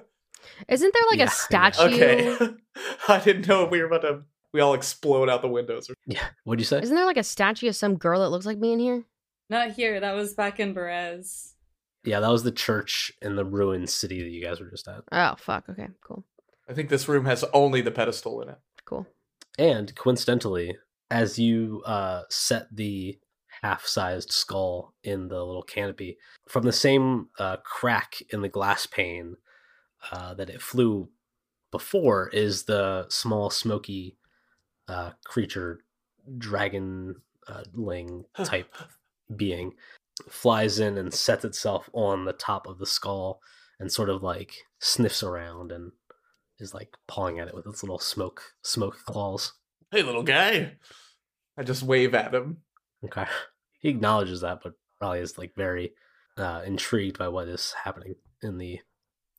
[0.67, 1.81] Isn't there like Yeah, a statue?
[1.83, 2.37] Okay.
[3.07, 4.21] I didn't know if we were about to.
[4.53, 5.89] We all explode out the windows.
[5.89, 5.95] Or...
[6.05, 6.25] Yeah.
[6.43, 6.79] What'd you say?
[6.81, 9.03] Isn't there like a statue of some girl that looks like me in here?
[9.49, 9.99] Not here.
[9.99, 11.53] That was back in Berez.
[12.05, 15.01] Yeah, that was the church in the ruined city that you guys were just at.
[15.11, 15.67] Oh fuck.
[15.69, 15.87] Okay.
[16.05, 16.23] Cool.
[16.69, 18.57] I think this room has only the pedestal in it.
[18.85, 19.07] Cool.
[19.57, 20.77] And coincidentally,
[21.09, 23.17] as you uh, set the
[23.63, 26.17] half-sized skull in the little canopy,
[26.49, 29.37] from the same uh, crack in the glass pane
[30.11, 31.09] uh, that it flew
[31.71, 34.17] before, is the small, smoky
[34.89, 35.79] uh, creature,
[36.37, 37.15] dragon
[37.47, 38.75] uh, ling type
[39.33, 39.71] being,
[40.29, 43.39] flies in and sets itself on the top of the skull
[43.79, 45.93] and sort of like sniffs around and
[46.59, 49.53] is like pawing at it with its little smoke smoke claws.
[49.89, 50.73] Hey, little guy.
[51.57, 52.57] I just wave at him.
[53.05, 53.25] Okay.
[53.83, 55.93] He acknowledges that, but probably is like very
[56.37, 58.79] uh, intrigued by what is happening in the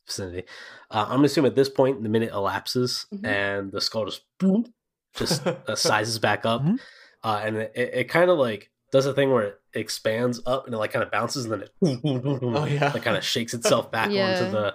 [0.07, 0.45] vicinity.
[0.91, 3.25] Uh, I'm gonna assume at this point the minute elapses Mhm.
[3.27, 4.73] and the skull just boom,
[5.17, 6.79] just uh, sizes back up, Mhm.
[7.25, 10.67] uh, and it, it, it kind of like does a thing where it expands up
[10.67, 12.91] and it like kind of bounces and then it Oh, yeah.
[12.93, 14.25] like kind of shakes itself back Yeah.
[14.25, 14.75] onto the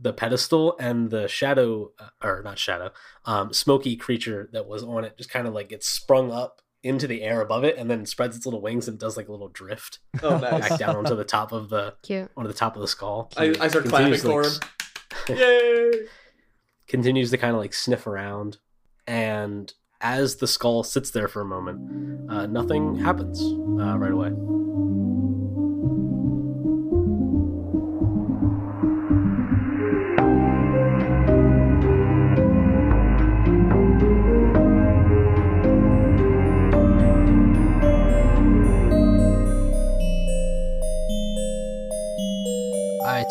[0.00, 2.90] the pedestal and the shadow uh, or not shadow
[3.24, 7.06] um smoky creature that was on it just kind of like gets sprung up into
[7.06, 9.48] the air above it and then spreads its little wings and does like a little
[9.48, 10.68] drift Oh, nice.
[10.68, 12.30] back down onto the top of the Cute.
[12.36, 15.36] onto the top of the skull I, I start clapping Continues to, for like, him.
[15.38, 15.90] Yay!
[16.88, 18.58] continues to kind of like sniff around
[19.06, 23.40] and as the skull sits there for a moment uh, nothing happens
[23.80, 24.30] uh, right away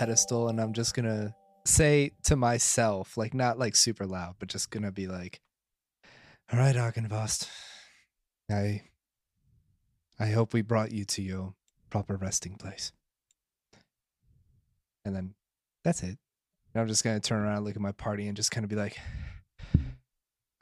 [0.00, 1.34] Pedestal, and I'm just gonna
[1.66, 5.42] say to myself, like not like super loud, but just gonna be like,
[6.50, 7.46] "All right, Argynvost,
[8.50, 8.84] I,
[10.18, 11.54] I hope we brought you to your
[11.90, 12.92] proper resting place."
[15.04, 15.34] And then
[15.84, 16.16] that's it.
[16.72, 18.76] And I'm just gonna turn around, look at my party, and just kind of be
[18.76, 18.96] like,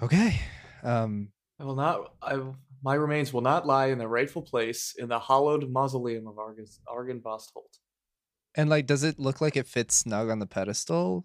[0.02, 0.40] "Okay,
[0.82, 2.12] um, I will not.
[2.20, 2.42] I
[2.82, 7.22] my remains will not lie in their rightful place in the hollowed mausoleum of Argon
[7.24, 7.78] Holt.
[8.58, 11.24] And like, does it look like it fits snug on the pedestal?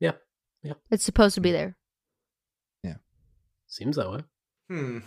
[0.00, 0.12] Yeah.
[0.64, 0.72] Yeah.
[0.90, 1.76] It's supposed to be there.
[2.82, 2.96] Yeah.
[3.68, 4.24] Seems that way.
[4.68, 4.98] Hmm.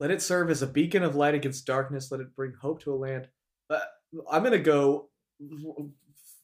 [0.00, 2.10] Let it serve as a beacon of light against darkness.
[2.10, 3.28] Let it bring hope to a land.
[3.70, 3.78] Uh,
[4.28, 5.08] I'm gonna go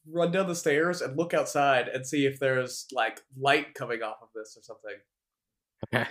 [0.08, 4.18] run down the stairs and look outside and see if there's like light coming off
[4.22, 4.96] of this or something.
[5.92, 6.08] Okay.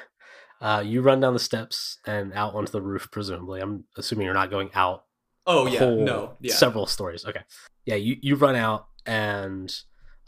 [0.59, 3.61] Uh, you run down the steps and out onto the roof, presumably.
[3.61, 5.05] I'm assuming you're not going out
[5.45, 6.53] Oh yeah, no, yeah.
[6.53, 7.25] several stories.
[7.25, 7.41] Okay.
[7.85, 9.73] Yeah, you, you run out and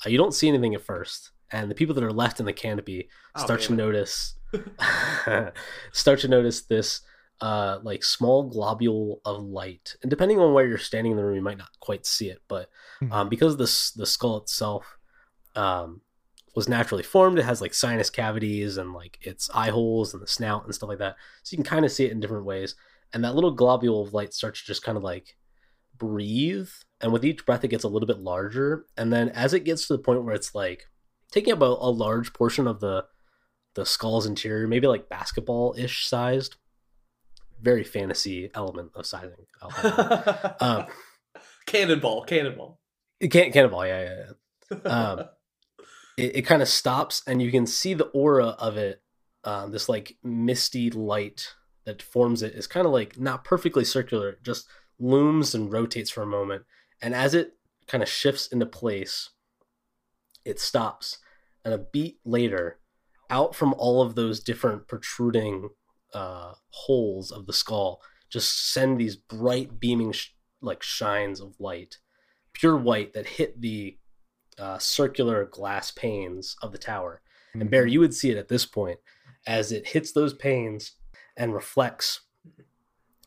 [0.05, 1.31] uh, you don't see anything at first.
[1.51, 4.35] And the people that are left in the canopy Oh, start to notice
[5.91, 7.01] start to notice this
[7.41, 9.95] uh like small globule of light.
[10.01, 12.41] And depending on where you're standing in the room, you might not quite see it,
[12.47, 12.69] but
[13.11, 14.97] um, because this the skull itself
[15.55, 16.01] um
[16.55, 20.27] was naturally formed, it has like sinus cavities and like its eye holes and the
[20.27, 21.15] snout and stuff like that.
[21.43, 22.75] So you can kind of see it in different ways.
[23.13, 25.35] And that little globule of light starts to just kind of like
[25.97, 26.69] breathe.
[27.01, 28.86] And with each breath, it gets a little bit larger.
[28.97, 30.86] And then as it gets to the point where it's like
[31.31, 33.05] taking up a, a large portion of the
[33.75, 36.55] the skull's interior, maybe like basketball ish sized,
[37.62, 39.45] very fantasy element of sizing.
[39.62, 40.55] I'll have it.
[40.62, 40.86] um,
[41.65, 42.79] cannonball, cannonball.
[43.19, 44.23] it can't cannonball, yeah, yeah,
[44.71, 44.89] yeah.
[44.89, 45.19] Um,
[46.17, 49.01] it, it kind of stops and you can see the aura of it
[49.43, 51.53] um, this like misty light
[51.86, 56.10] that forms it is kind of like not perfectly circular it just looms and rotates
[56.10, 56.63] for a moment
[57.05, 57.53] and as it
[57.87, 59.29] kind of shifts into place
[60.43, 61.19] it stops
[61.63, 62.79] and a beat later
[63.29, 65.69] out from all of those different protruding
[66.13, 71.99] uh, holes of the skull just send these bright beaming sh- like shines of light
[72.55, 73.97] pure white that hit the
[74.57, 77.21] uh, circular glass panes of the tower.
[77.53, 78.99] And Bear, you would see it at this point
[79.45, 80.93] as it hits those panes
[81.37, 82.21] and reflects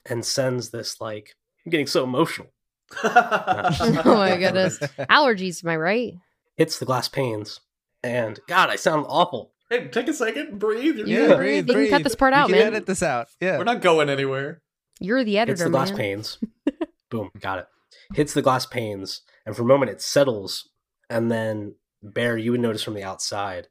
[0.06, 2.48] and sends this like I'm getting so emotional.
[3.03, 4.79] Oh my goodness.
[4.79, 6.14] Allergies, am I right?
[6.57, 7.61] Hits the glass panes,
[8.03, 9.53] and God, I sound awful.
[9.70, 10.96] hey, take a second, breathe.
[10.96, 11.37] You're Yeah, good.
[11.37, 11.68] breathe.
[11.68, 12.66] You can cut this part You out, can man.
[12.68, 13.29] Edit this out.
[13.40, 13.59] Yeah.
[13.59, 14.62] We're not going anywhere.
[15.01, 15.53] You're the editor.
[15.53, 15.98] Hits the glass man.
[15.98, 16.38] panes.
[17.11, 17.66] Boom, got it.
[18.14, 20.68] Hits the glass panes, and for a moment it settles,
[21.11, 23.66] and then Bear, you would notice from the outside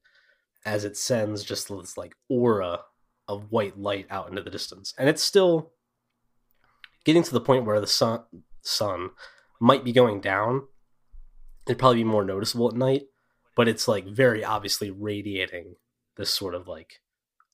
[0.65, 2.81] as it sends just this like aura
[3.27, 5.71] of white light out into the distance, and it's still
[7.05, 8.21] getting to the point where the sun
[8.61, 9.11] sun
[9.59, 10.63] might be going down.
[11.65, 13.03] It'd probably be more noticeable at night,
[13.55, 15.75] but it's like very obviously radiating
[16.15, 17.01] this sort of like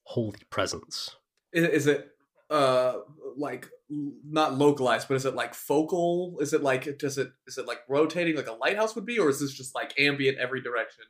[0.03, 1.15] holy presence.
[1.51, 2.09] Is, is it
[2.49, 2.97] uh
[3.37, 6.37] like not localized, but is it like focal?
[6.39, 9.29] Is it like does it is it like rotating like a lighthouse would be, or
[9.29, 11.05] is this just like ambient every direction?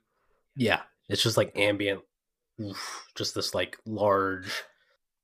[0.56, 2.01] Yeah, it's just like ambient,
[3.15, 4.63] just this like large.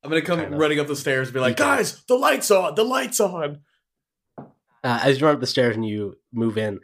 [0.03, 2.83] I'm gonna come running up the stairs and be like, guys, the lights on, the
[2.83, 3.61] lights on.
[4.83, 6.79] Uh, as you run up the stairs and you move in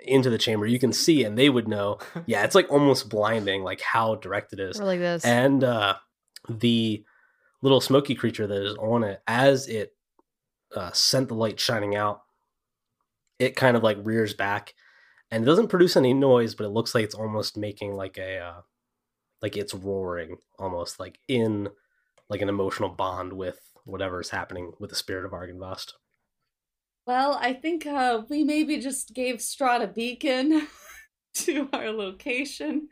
[0.00, 1.98] into the chamber, you can see, and they would know.
[2.26, 4.80] Yeah, it's like almost blinding, like how direct it is.
[4.80, 5.24] Or like this.
[5.24, 5.94] and uh,
[6.48, 7.04] the
[7.62, 9.92] little smoky creature that is on it as it
[10.76, 12.22] uh, sent the light shining out
[13.38, 14.74] it kind of like rears back
[15.30, 18.38] and it doesn't produce any noise but it looks like it's almost making like a
[18.38, 18.60] uh,
[19.42, 21.68] like it's roaring almost like in
[22.28, 25.92] like an emotional bond with whatever is happening with the spirit of Argynvost
[27.08, 30.68] Well, I think uh, we maybe just gave Strahd a beacon
[31.36, 32.90] to our location.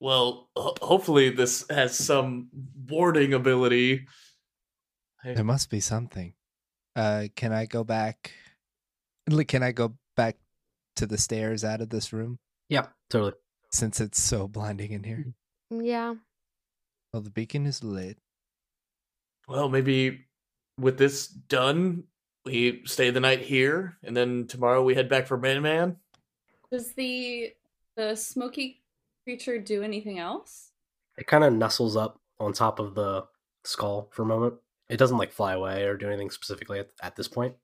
[0.00, 2.48] Well, ho- hopefully this has some
[2.88, 4.06] warding ability.
[5.22, 6.32] There must be something.
[6.96, 8.32] Uh, can I go back?
[9.46, 10.38] Can I go back
[10.96, 12.38] to the stairs out of this room
[12.70, 13.34] yeah totally
[13.72, 15.26] since it's so blinding in here?
[15.70, 16.14] yeah.
[17.12, 18.16] Well, the beacon is lit.
[19.46, 20.28] Well, maybe
[20.78, 22.04] with this done,
[22.44, 25.96] we stay the night here, and then tomorrow we head back for Man Man.
[26.70, 27.52] Does the
[27.96, 28.82] the smoky
[29.24, 30.70] creature do anything else?
[31.16, 33.24] it kind of nestles up on top of the
[33.62, 34.54] skull for a moment
[34.88, 37.54] it doesn't like fly away or do anything specifically at, at this point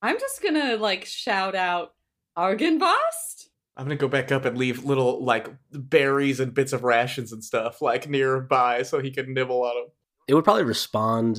[0.00, 1.92] I'm just gonna like shout out
[2.36, 3.48] Argynvost.
[3.76, 7.44] I'm gonna go back up and leave little like berries and bits of rations and
[7.44, 9.90] stuff like nearby so he can nibble on them.
[10.26, 11.38] it would probably respond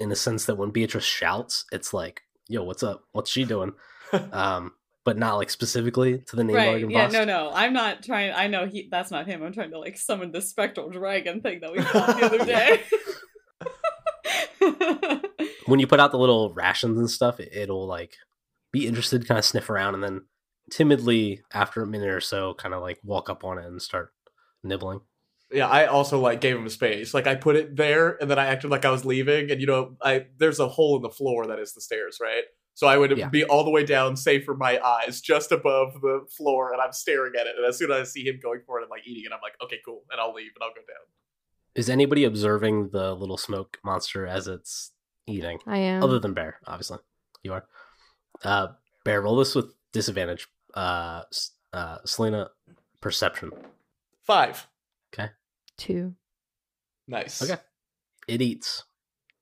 [0.00, 3.04] in the sense that when Beatrice shouts, it's like, "Yo, what's up?
[3.12, 3.72] What's she doing?"
[4.32, 4.72] um,
[5.04, 6.90] but not like specifically to the name Right?
[6.90, 7.08] Yeah.
[7.08, 7.24] No.
[7.24, 7.50] No.
[7.54, 8.32] I'm not trying.
[8.34, 8.88] I know he.
[8.90, 9.42] That's not him.
[9.42, 12.82] I'm trying to like summon the spectral dragon thing that we fought the other day.
[15.66, 18.16] When you put out the little rations and stuff, it, it'll like
[18.72, 20.22] be interested, kind of sniff around, and then
[20.70, 24.12] timidly, after a minute or so, kind of like walk up on it and start
[24.64, 25.00] nibbling.
[25.52, 27.12] Yeah, I also like gave him space.
[27.14, 29.50] Like I put it there, and then I acted like I was leaving.
[29.50, 32.44] And you know, I there's a hole in the floor that is the stairs, right?
[32.74, 33.28] So I would Yeah.
[33.28, 36.92] be all the way down, safe for my eyes, just above the floor, and I'm
[36.92, 37.54] staring at it.
[37.56, 39.40] And as soon as I see him going for it and like eating it, I'm
[39.42, 41.04] like, okay, cool, and I'll leave and I'll go down.
[41.74, 44.92] Is anybody observing the little smoke monster as it's
[45.26, 45.58] eating?
[45.66, 46.02] I am.
[46.02, 46.98] Other than Bear, obviously.
[47.42, 47.64] You are.
[48.42, 48.68] Uh,
[49.04, 50.48] Bear, roll this with disadvantage.
[50.74, 51.22] Uh,
[51.72, 52.50] uh, Selena,
[53.00, 53.50] perception.
[54.22, 54.68] Five,
[55.80, 56.14] Two.
[57.08, 57.40] nice.
[57.42, 57.58] Okay.
[58.28, 58.84] It eats.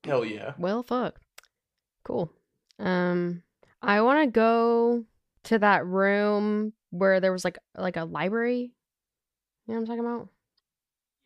[0.05, 0.53] hell yeah.
[0.57, 1.20] Well, fuck.
[2.05, 2.33] Cool.
[2.79, 3.42] Um,
[3.83, 5.05] I want to go
[5.44, 8.72] to that room where there was like like a library.
[9.66, 10.29] You know what I'm talking about?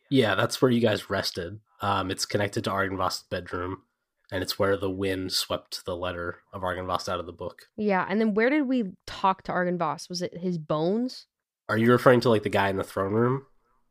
[0.09, 1.59] Yeah, that's where you guys rested.
[1.81, 3.83] Um, it's connected to Argynvost's bedroom,
[4.31, 7.67] and it's where the wind swept the letter of Argynvost out of the book.
[7.77, 8.05] Yeah.
[8.09, 10.09] And then where did we talk to Argynvost?
[10.09, 11.27] Was it his bones?
[11.69, 13.45] Are you referring to like the guy in the throne room?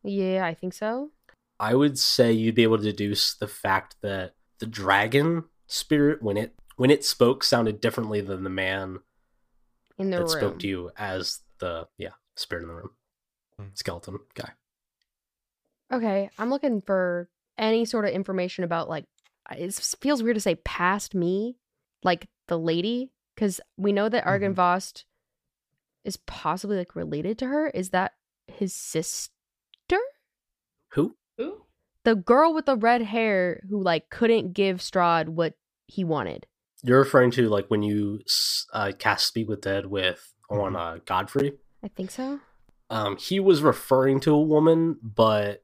[0.05, 1.11] Yeah, I think so.
[1.61, 6.37] I would say you'd be able to deduce the fact that the dragon spirit, when
[6.37, 8.99] it when it spoke, sounded differently than the man
[9.99, 10.29] In the that room.
[10.29, 12.91] spoke to you as the yeah spirit in the room,
[13.59, 13.67] Hmm.
[13.75, 14.53] skeleton guy.
[15.93, 19.05] Okay, I'm looking for any sort of information about like
[19.51, 21.57] it feels weird to say past me,
[22.03, 24.57] like the lady, because we know that Argon Mhm.
[24.57, 25.05] Vost
[26.05, 27.69] is possibly like related to her.
[27.69, 28.15] Is that
[28.49, 29.32] his sister?
[30.93, 31.17] Who?
[31.39, 31.63] Who?
[32.05, 35.55] The girl with the red hair who like couldn't give Strahd what
[35.87, 36.47] he wanted.
[36.83, 38.21] You're referring to like when you
[38.73, 41.53] uh, cast Speak with Dead with on uh, Godfrey.
[41.83, 42.41] I think so.
[42.91, 45.63] Um, he was referring to a woman, but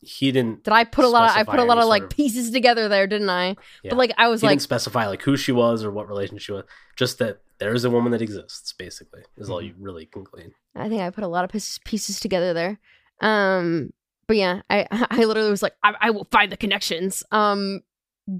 [0.00, 0.64] he didn't.
[0.64, 1.30] Did I put a lot?
[1.30, 3.56] Of, I put a lot of like of- pieces together there, didn't I?
[3.82, 3.90] Yeah.
[3.90, 6.38] But like I was he like, didn't specify like who she was or what relation
[6.38, 6.64] she was.
[6.96, 8.72] Just that there is a woman that exists.
[8.72, 10.52] Basically, is all you really can glean.
[10.74, 12.80] I think I put a lot of pieces, pieces together there.
[13.20, 13.92] Um,
[14.30, 17.24] but yeah, I I literally was like, I, I will find the connections.
[17.32, 17.80] Um,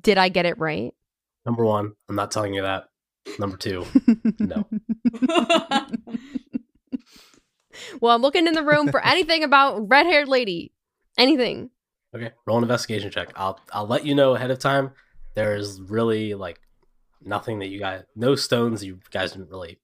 [0.01, 0.95] did I get it right?
[1.45, 2.85] Number one, I'm not telling you that.
[3.41, 3.85] Number two,
[4.39, 4.69] No.
[8.01, 10.73] well, I'm looking in the room for anything about red haired lady.
[11.19, 11.71] Anything.
[12.15, 13.33] okay, roll an investigation check.
[13.35, 14.93] I'll I'll let you know ahead of time.
[15.35, 16.61] There's really like
[17.21, 19.81] nothing that you guys, no stones you guys didn't really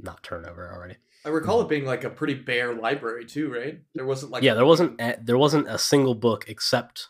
[0.00, 0.96] not turn over already.
[1.28, 3.80] I recall it being like a pretty bare library too, right?
[3.94, 7.08] There wasn't like yeah, there wasn't a, there wasn't a single book except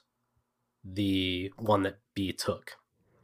[0.83, 2.73] the one that B took,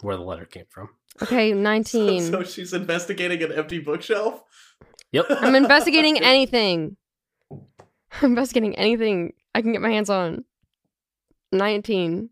[0.03, 0.91] where the letter came from.
[1.21, 2.23] Okay, So, 19.
[2.31, 4.45] so she's investigating an empty bookshelf.
[5.11, 5.27] Yep.
[5.31, 6.97] I'm investigating anything.
[7.51, 7.61] I'm
[8.23, 10.45] investigating anything I can get my hands on.
[11.51, 12.31] 19.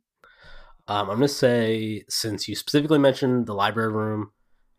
[0.87, 4.31] Um, I'm gonna say since you specifically mentioned the library room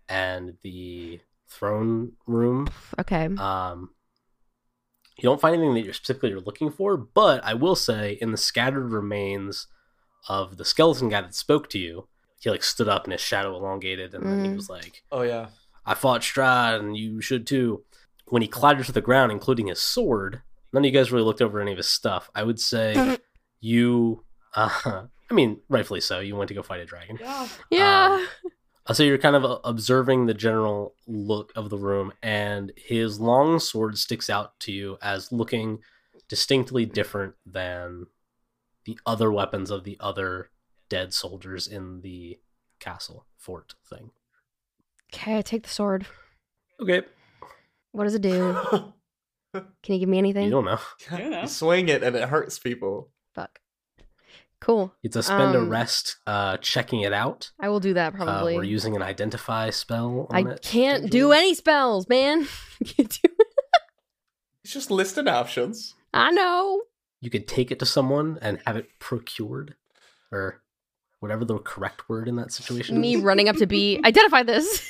[0.07, 1.19] and the
[1.53, 2.67] throne room,
[2.99, 3.25] Okay.
[3.37, 3.89] um,
[5.17, 8.31] You don't find anything that you're specifically you're looking for, but I will say in
[8.31, 9.67] the scattered remains
[10.27, 12.07] of the skeleton guy that spoke to you,
[12.39, 14.55] he like stood up and his shadow elongated, and then he Mm.
[14.55, 15.47] was like, Oh yeah.
[15.85, 17.83] I fought Strahd and you should too.
[18.27, 20.41] When he clattered to the ground, including his sword,
[20.71, 22.29] none of you guys really looked over any of his stuff.
[22.33, 23.17] I would say
[23.59, 24.23] you,
[24.55, 24.69] uh,
[25.29, 26.19] I mean, rightfully so.
[26.21, 27.17] You went to go fight a dragon.
[27.21, 27.47] Yeah.
[27.69, 28.25] Yeah.
[28.87, 33.19] Uh, So you're kind of uh, observing the general look of the room, and his
[33.19, 35.79] long sword sticks out to you as looking
[36.29, 38.07] distinctly different than
[38.85, 40.49] the other weapons of the other
[40.89, 42.39] dead soldiers in the
[42.79, 44.11] castle fort thing.
[45.13, 46.05] Okay, I take the sword.
[46.81, 47.03] Okay,
[47.91, 48.57] What does it do?
[49.53, 49.63] Can
[49.93, 50.45] you give me anything?
[50.45, 50.79] you don't know.
[51.17, 51.41] You know.
[51.41, 53.09] You swing it and it hurts people.
[53.35, 53.59] Fuck.
[54.63, 54.93] Cool.
[55.03, 57.51] It's a spend a Um, rest uh, checking it out.
[57.59, 58.55] I will do that Uh, probably.
[58.55, 60.27] we're using an identify spell.
[60.31, 61.37] I it, can't do potentially.
[61.37, 62.47] any spells, man.
[62.85, 63.29] Can't do-
[64.63, 65.95] It's just listed options.
[66.13, 66.83] I know.
[67.19, 69.75] You could take it to someone and have it procured,
[70.31, 70.61] or
[71.19, 73.01] whatever the correct word in that situation.
[73.01, 73.21] Me is.
[73.21, 73.99] running up to B.
[74.05, 74.89] Identify this.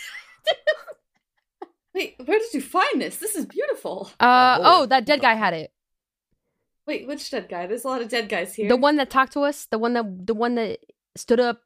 [1.95, 3.17] Wait, where did you find this?
[3.17, 4.11] This is beautiful.
[4.19, 5.71] Uh holy oh, that dead guy had it.
[6.85, 7.65] Wait, which dead guy?
[7.67, 8.67] There's a lot of dead guys here.
[8.67, 10.79] The one that talked to us, the one that the one that
[11.15, 11.61] stood up,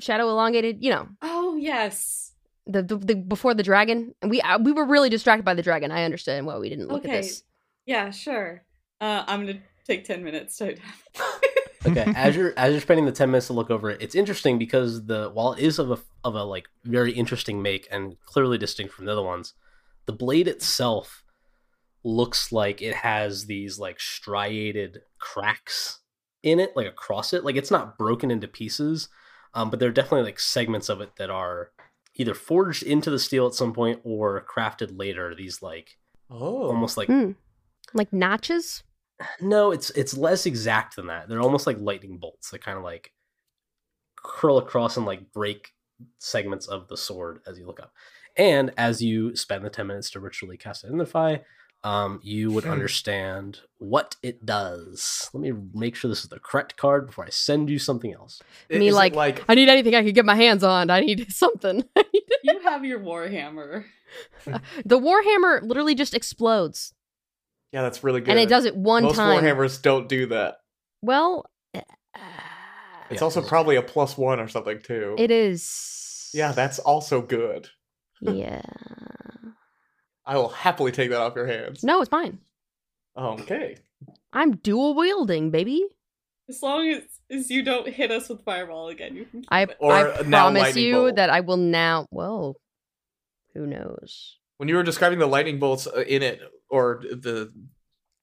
[0.00, 0.82] shadow elongated.
[0.84, 2.32] You know, Oh yes.
[2.66, 4.14] the the, the before the dragon.
[4.20, 5.90] And we uh, we were really distracted by the dragon.
[5.90, 7.16] I understand why we didn't look Okay.
[7.18, 7.44] at this.
[7.86, 8.62] Yeah, sure.
[9.00, 10.76] Uh, I'm gonna take ten minutes to.
[11.86, 14.58] okay, as you're as you're spending the ten minutes to look over it, it's interesting
[14.58, 18.58] because the while it is of a of a like very interesting make and clearly
[18.58, 19.54] distinct from the other ones,
[20.06, 21.24] the blade itself
[22.08, 26.00] looks like it has these like striated cracks
[26.42, 27.44] in it, like across it.
[27.44, 29.08] Like it's not broken into pieces,
[29.54, 31.70] um, but there are definitely like segments of it that are
[32.16, 35.34] either forged into the steel at some point or crafted later.
[35.34, 35.98] These like
[36.30, 36.68] Oh.
[36.68, 37.32] almost like Hmm.
[37.94, 38.82] Like notches.
[39.40, 41.28] no, it's it's less exact than that.
[41.28, 43.12] They're almost like lightning bolts that kind of like
[44.16, 45.70] curl across and like break
[46.18, 47.92] segments of the sword as you look up.
[48.36, 51.38] And as you spend the 10 minutes to ritually cast identify,
[51.84, 52.70] um, you would Hmm.
[52.72, 55.30] understand what it does.
[55.32, 58.42] Let me make sure this is the correct card before I send you something else.
[58.70, 60.90] Me like- like I need anything I could get my hands on.
[60.90, 61.84] I need something.
[62.42, 63.84] you have your warhammer.
[64.84, 66.94] the warhammer literally just explodes,
[67.72, 68.30] yeah, that's really good.
[68.30, 69.42] and it does it one Most time.
[69.44, 70.56] warhammers don't do that.
[71.02, 71.80] Well, uh,
[73.10, 73.24] It's Yeah.
[73.24, 75.14] also probably a plus one or something too.
[75.18, 76.30] it is.
[76.34, 77.68] yeah, that's also good.
[78.20, 78.62] yeah.
[80.28, 81.82] I will happily take that off your hands.
[81.82, 82.38] No, it's fine.
[83.16, 83.78] Okay.
[84.30, 85.86] I'm dual wielding, baby.
[86.50, 89.62] As long as, as you don't hit us with fireball again, you can keep I
[89.62, 89.76] it.
[89.80, 91.16] Or I promise you bolt.
[91.16, 92.06] that I will now.
[92.10, 92.56] Well,
[93.54, 94.36] who knows?
[94.58, 97.50] When you were describing the lightning bolts uh, in it, or the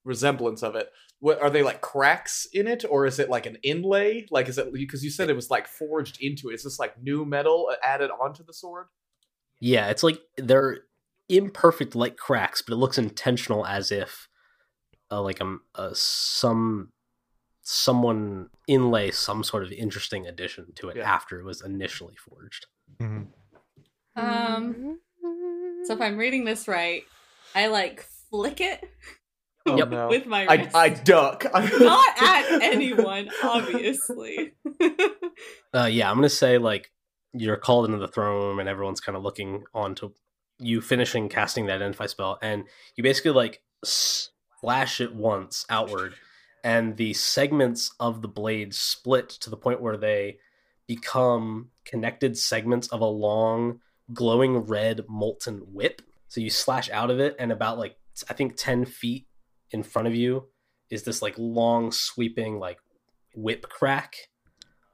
[0.03, 3.57] resemblance of it, what are they like cracks in it, or is it like an
[3.63, 4.27] inlay?
[4.29, 6.53] Like, is it because you said it was like forged into it?
[6.53, 8.87] Is this like new metal uh, added onto the sword?
[9.59, 10.81] Yeah, it's like they're
[11.30, 14.28] imperfect like cracks, but it looks intentional as if
[15.11, 16.91] uh, like um uh, some
[17.61, 21.11] someone inlay some sort of interesting addition to it Yeah.
[21.11, 22.67] after it was initially forged.
[23.01, 23.28] Mhm.
[24.15, 24.99] Um,
[25.86, 27.03] So if I'm reading this right,
[27.55, 28.88] I like flick it
[29.67, 29.89] Oh, Yep.
[29.89, 30.07] no.
[30.09, 30.76] with my I, wrist.
[30.76, 31.43] I duck.
[31.53, 34.53] Not at anyone, obviously.
[35.73, 36.91] Uh, yeah, I'm gonna say like
[37.34, 40.13] you're called into the throne room and everyone's kind of looking on to
[40.59, 46.15] you finishing casting that identify spell, and you basically like slash it once outward,
[46.63, 50.37] and the segments of the blade split to the point where they
[50.87, 53.79] become connected segments of a long,
[54.13, 56.01] glowing red molten whip.
[56.27, 57.97] So you slash out of it, and about like
[58.29, 59.27] I think ten feet
[59.71, 60.47] in front of you
[60.89, 62.79] is this like long sweeping like
[63.35, 64.15] whip crack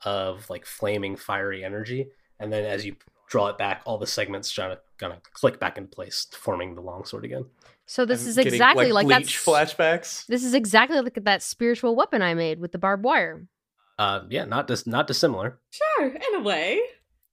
[0.03, 2.07] of like flaming fiery energy
[2.39, 2.95] and then as you
[3.31, 7.23] draw it back all the segments gonna gonna click back into place forming the longsword
[7.25, 7.45] again
[7.87, 10.25] So this I'm is getting, exactly like, bleach that's flashbacks.
[10.27, 13.47] This is exactly like that spiritual weapon I made with the barbed wire.
[13.97, 16.79] uh yeah not dis- not dissimilar sure, in a way.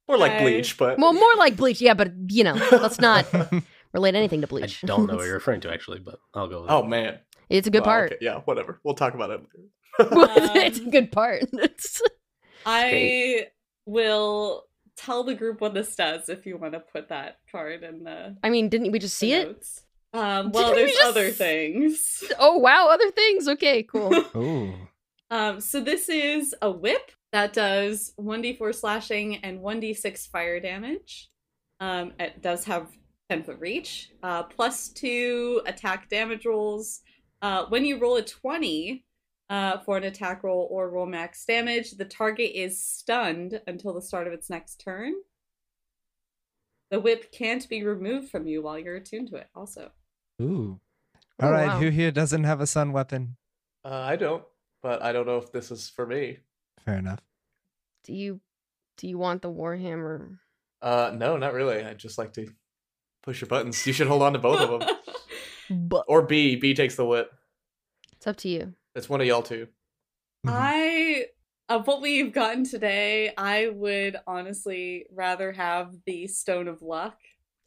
[0.09, 3.27] More like I- bleach, but Well, more like bleach, yeah, but you know, let's not
[3.93, 4.83] relate anything to bleach.
[4.85, 6.89] i don't know what you're referring to actually but i'll go with oh it.
[6.89, 7.19] man,
[7.51, 8.13] it's a good Well, part.
[8.13, 8.81] okay, Yeah, whatever.
[8.85, 9.41] We'll talk about it.
[9.41, 9.67] later.
[10.67, 11.43] it's a good part.
[11.53, 12.01] It's-
[12.65, 13.47] I
[13.87, 14.65] will
[14.99, 18.37] tell the group what this does if you want to put that card in the,
[18.43, 19.67] I mean, didn't we just the see it?
[20.13, 22.25] Um, well, Didn't we there's just- other things.
[22.39, 23.49] Oh wow, other things.
[23.49, 24.15] Okay, cool.
[24.37, 24.75] Ooh.
[25.31, 31.29] Um, so this is a whip that does 1d4 slashing and 1d6 fire damage.
[31.81, 32.89] Um, it does have
[33.29, 37.01] 10 foot reach, uh, plus two attack damage rolls,
[37.43, 39.05] Uh, when you roll a 20
[39.51, 44.03] uh, for an attack roll or roll max damage, the target is stunned until the
[44.03, 45.15] start of its next turn.
[46.91, 49.91] The whip can't be removed from you while you're attuned to it, also.
[50.41, 50.81] Ooh.
[51.41, 51.79] Oh, All right, wow.
[51.79, 53.37] who here doesn't have a sun weapon?
[53.85, 54.43] Uh, I don't,
[54.83, 56.39] but I don't know if this is for me.
[56.85, 57.21] Fair enough.
[58.05, 58.41] Do you
[58.97, 60.39] do you want the warhammer?
[60.83, 61.85] Uh, no, not really.
[61.85, 62.49] I just like to
[63.23, 63.87] push your buttons.
[63.87, 64.89] You should hold on to both of them.
[65.89, 66.57] But Or B.
[66.57, 67.31] B takes the whip.
[68.17, 68.73] it's up to you.
[68.95, 69.69] It's one of y'all two.
[70.47, 70.53] Mhm.
[70.53, 71.27] I
[71.69, 77.19] of what we've gotten today, I would honestly rather have the Stone of Luck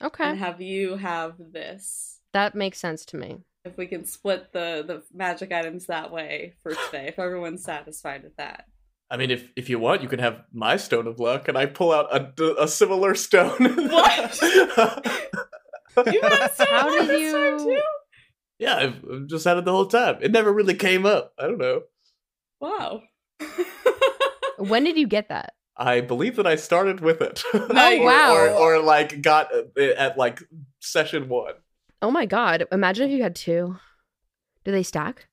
[0.01, 2.19] Okay, and have you have this.
[2.33, 3.43] that makes sense to me.
[3.63, 8.23] If we can split the the magic items that way for today, if everyone's satisfied
[8.23, 8.65] with that.
[9.11, 11.65] I mean, if if you want, you can have my stone of luck, and I
[11.67, 13.57] pull out a, a similar stone.
[13.89, 14.39] What?
[15.97, 17.81] You had Stone How of Luck did this time too?
[18.61, 20.19] Yeah, I've, I've just had it the whole time.
[20.21, 21.33] It never really came up.
[21.37, 21.81] I don't know.
[22.59, 23.01] Wow.
[24.57, 25.55] When did you get that?
[25.75, 27.43] I believe that I started with it.
[27.53, 27.99] Oh, nice.
[27.99, 28.33] or, wow.
[28.35, 30.39] Or, or like got it at like
[30.79, 31.55] session one.
[32.03, 32.65] Oh my god!
[32.71, 33.77] Imagine if you had two.
[34.63, 35.27] Do they stack?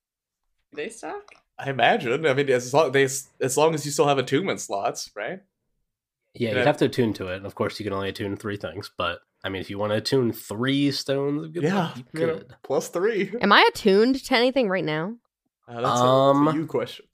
[0.73, 1.23] they stack?
[1.59, 2.27] I imagine.
[2.27, 5.41] I mean, as long they as long as you still have attunement slots, right?
[6.35, 6.59] Yeah, Yeah.
[6.61, 7.37] you have to attune to it.
[7.37, 8.91] And of course, you can only attune three things.
[8.97, 12.05] But I mean, if you want to attune three stones of good yeah, luck, you
[12.21, 12.55] you could.
[12.63, 13.33] plus three.
[13.41, 15.15] Am I attuned to anything right now?
[15.67, 17.07] Uh, that's, Um, a, that's a you question.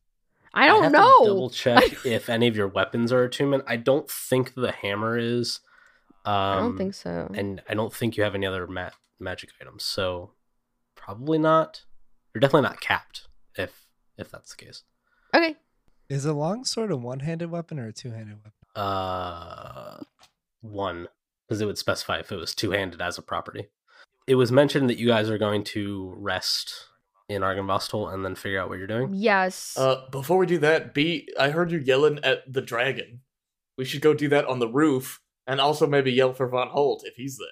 [0.52, 1.18] I don't have know.
[1.22, 3.64] To double check if any of your weapons are attunement.
[3.66, 5.60] I don't think the hammer is.
[6.24, 7.30] Um, I don't think so.
[7.34, 10.30] And I don't think you have any other ma- magic items, so
[10.94, 11.84] probably not.
[12.32, 13.86] You're definitely not capped if
[14.16, 14.84] if that's the case.
[15.34, 15.56] okay.
[16.08, 18.52] Is a longsword a one-handed weapon or a two-handed weapon?
[18.74, 19.98] Uh,
[20.60, 21.08] one
[21.46, 23.68] because it would specify if it was two handed as a property.
[24.26, 26.86] It was mentioned that you guys are going to rest
[27.28, 29.10] in Argynvostholt and then figure out what you're doing.
[29.12, 29.76] Yes.
[29.76, 33.20] Uh, before we do that, B, I heard you yelling at the dragon.
[33.76, 37.02] We should go do that on the roof, and also maybe yell for Von Holt
[37.04, 37.46] if he's there.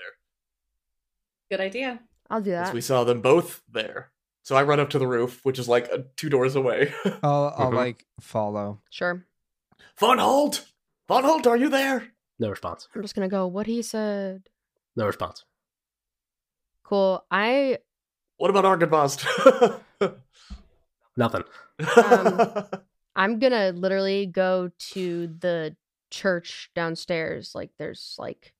[1.50, 2.00] Good idea.
[2.30, 2.72] I'll do that.
[2.72, 4.12] we saw them both there.
[4.44, 6.94] So I run up to the roof, which is like uh, two doors away.
[7.22, 7.74] I'll I'll Mhm.
[7.76, 8.80] like follow.
[8.90, 9.26] Sure.
[9.98, 10.64] Von Holt!
[11.12, 12.08] Von Holt, are you there?
[12.38, 12.88] No response.
[12.94, 13.46] I'm just gonna go.
[13.46, 14.44] What he said.
[14.96, 15.44] No response.
[16.84, 17.22] Cool.
[17.30, 17.80] I
[18.38, 19.78] What about Argynvost?
[21.18, 21.44] Nothing.
[22.02, 22.64] Um,
[23.14, 25.76] I'm gonna literally go to the
[26.10, 27.54] church downstairs.
[27.54, 28.54] Like there's like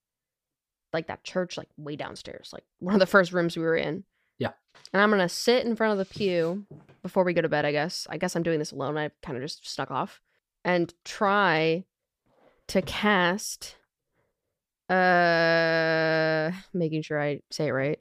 [0.92, 4.04] like that church like way downstairs, like one of the first rooms we were in.
[4.38, 4.50] Yeah.
[4.92, 6.66] And I'm gonna sit in front of the pew
[7.02, 8.06] before we go to bed, I guess.
[8.10, 8.98] I guess I'm doing this alone.
[8.98, 10.20] I kind of just snuck off.
[10.66, 11.86] And try
[12.68, 13.76] to cast
[14.88, 17.98] uh making sure I say it right.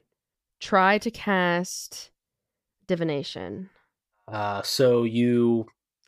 [0.60, 2.10] Try to cast
[2.86, 3.70] divination.
[4.28, 5.66] Uh, so you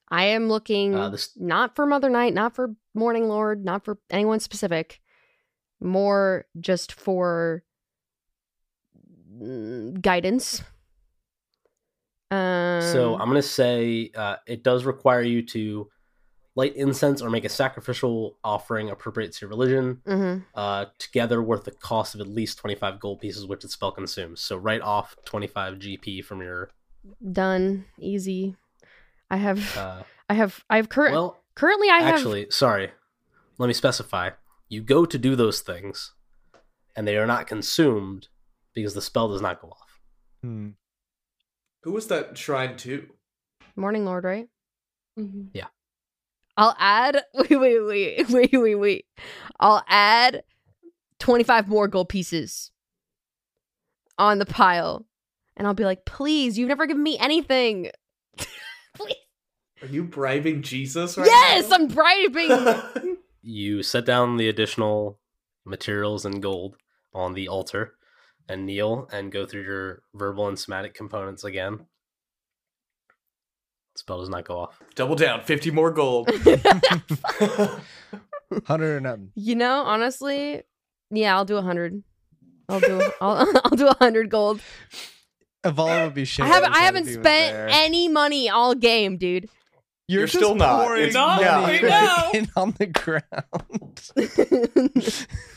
[0.09, 3.99] I am looking Uh, this- not for Mother Night, not for Morning Lord, not for
[4.11, 5.01] anyone specific.
[5.81, 7.65] More just for
[9.33, 10.63] mm, guidance.
[12.31, 15.91] Um, so I'm gonna say uh, it does require you to
[16.57, 20.01] light incense or make a sacrificial offering appropriate to your religion.
[20.07, 20.45] mhm.
[20.55, 24.41] uh, together worth the cost of at least 25 gold pieces, which the spell consumes.
[24.41, 26.71] So write off 25 GP from your.
[27.33, 28.57] done easy.
[29.31, 31.13] I have, Uh, I have, I have current.
[31.15, 32.15] well, currently, I have.
[32.15, 32.93] actually, sorry.
[33.59, 34.31] Let me specify.
[34.69, 36.13] You go to do those things,
[36.97, 38.29] and they are not consumed
[38.75, 40.01] because the spell does not go off.
[40.43, 40.71] Hmm.
[41.83, 43.09] Who was that shrine to?
[43.77, 44.49] Morning Lord, right?
[45.19, 45.51] Mhm.
[46.57, 47.23] I'll add.
[47.35, 49.07] Wait, wait, wait, wait, wait, wait.
[49.61, 50.43] I'll add
[51.19, 52.71] twenty-five more gold pieces
[54.19, 55.05] on the pile,
[55.57, 57.91] and I'll be like, "Please, you've never given me anything."
[58.95, 59.17] Please.
[59.83, 61.77] Are you bribing Jesus right Yes, now?
[61.77, 63.17] I'm bribing.
[63.43, 65.19] You set down the additional
[65.67, 66.77] materials and gold
[67.13, 67.95] on the altar
[68.49, 71.87] and kneel and go through your verbal and somatic components again.
[73.97, 74.81] Spell does not go off.
[74.95, 76.31] Double down, 50 more gold.
[78.67, 79.31] Hundred or nothing.
[79.35, 80.63] you know, honestly,
[81.11, 82.03] yeah, I'll do a hundred.
[82.69, 83.11] I'll do.
[83.21, 83.47] I'll.
[83.65, 84.61] I'll do a hundred gold.
[85.65, 86.45] Evala would be shit.
[86.45, 86.73] I haven't.
[86.75, 87.69] I haven't spent there.
[87.71, 89.49] any money all game, dude.
[90.07, 90.85] You're, You're just still not.
[90.85, 91.43] pouring It's not.
[91.43, 92.47] money I know.
[92.63, 93.25] on the ground.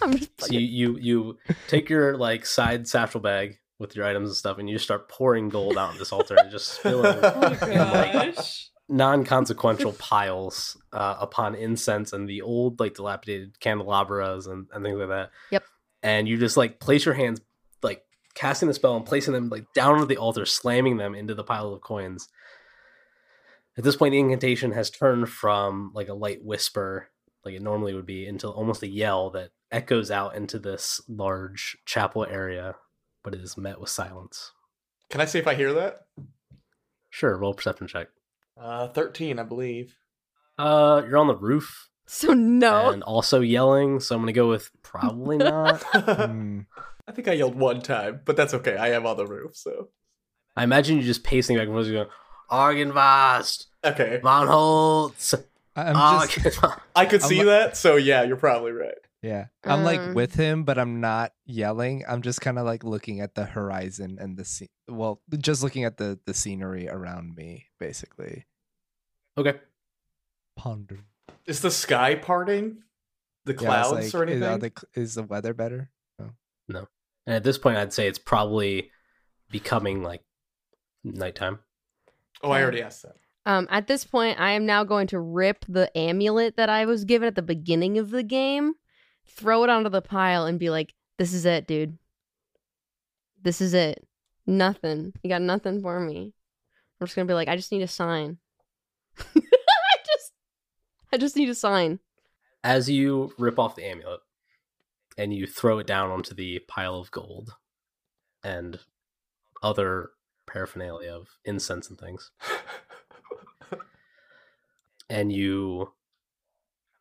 [0.01, 0.41] I'm just.
[0.41, 4.57] So you, you you take your like side satchel bag with your items and stuff,
[4.57, 8.13] and you just start pouring gold out on this altar and just spilling Oh my
[8.13, 8.37] like-
[8.89, 15.09] non-consequential piles uh, upon incense and the old like dilapidated candelabras and, and things like
[15.09, 15.31] that.
[15.51, 15.63] Yep.
[16.03, 17.41] And you just like place your hands
[17.83, 18.03] like
[18.33, 21.43] casting the spell and placing them like down onto the altar, slamming them into the
[21.43, 22.29] pile of coins.
[23.77, 27.09] At this point, the incantation has turned from like a light whisper,
[27.43, 31.77] like it normally would be, into almost a yell that echoes out into this large
[31.85, 32.75] chapel area,
[33.27, 34.53] but it is met with silence.
[35.09, 36.05] Can I see if I hear that?
[37.09, 38.07] Sure, roll a perception check.
[38.57, 39.97] Uh, thirteen, I believe.
[40.57, 42.89] Uh, you're on the roof So no.
[42.89, 45.83] and also yelling, so I'm gonna go with probably not.
[45.83, 46.61] Hmm.
[47.05, 48.77] I think I yelled one time, but that's okay.
[48.77, 49.89] I am on the roof, so
[50.55, 52.07] I imagine you just pacing back and forth, going,
[52.49, 54.21] Argynvost, okay.
[54.23, 55.33] Von Holtz,
[55.75, 56.63] I- I'm just
[56.95, 58.95] I could I'm see li- that, so yeah, you're probably right.
[59.27, 59.45] Yeah.
[59.63, 62.03] I'm Um, like with him, but I'm not yelling.
[62.07, 64.69] I'm just kind of like looking at the horizon and the scene.
[64.87, 68.45] Well, just looking at the the scenery around me, basically.
[69.37, 69.59] Okay.
[70.55, 70.99] Ponder.
[71.45, 72.83] Is the sky parting?
[73.45, 74.59] The Yeah, clouds like, or is, are anything?
[74.59, 74.71] the,
[75.01, 75.89] is the weather better?
[76.69, 76.87] No.
[77.25, 78.91] And at this point, I'd say it's probably
[79.51, 80.21] becoming like
[81.03, 81.59] nighttime.
[82.41, 83.15] Oh, I already asked that.
[83.45, 87.05] Um, at this point, I am now going to rip the amulet that I was
[87.05, 88.73] given at the beginning of the game,
[89.27, 91.97] throw it onto the pile, and be like, "This is it, dude.
[93.41, 94.07] This is it.
[94.45, 95.13] Nothing.
[95.23, 96.33] You got nothing for me."
[96.99, 98.37] I'm just gonna be like, "I just need a sign.
[99.19, 100.33] I just,
[101.13, 101.99] I just need a sign."
[102.63, 104.19] As you rip off the amulet
[105.17, 107.55] and you throw it down onto the pile of gold
[108.43, 108.79] and
[109.61, 110.11] other
[110.45, 112.31] paraphernalia of incense and things,
[115.09, 115.93] and you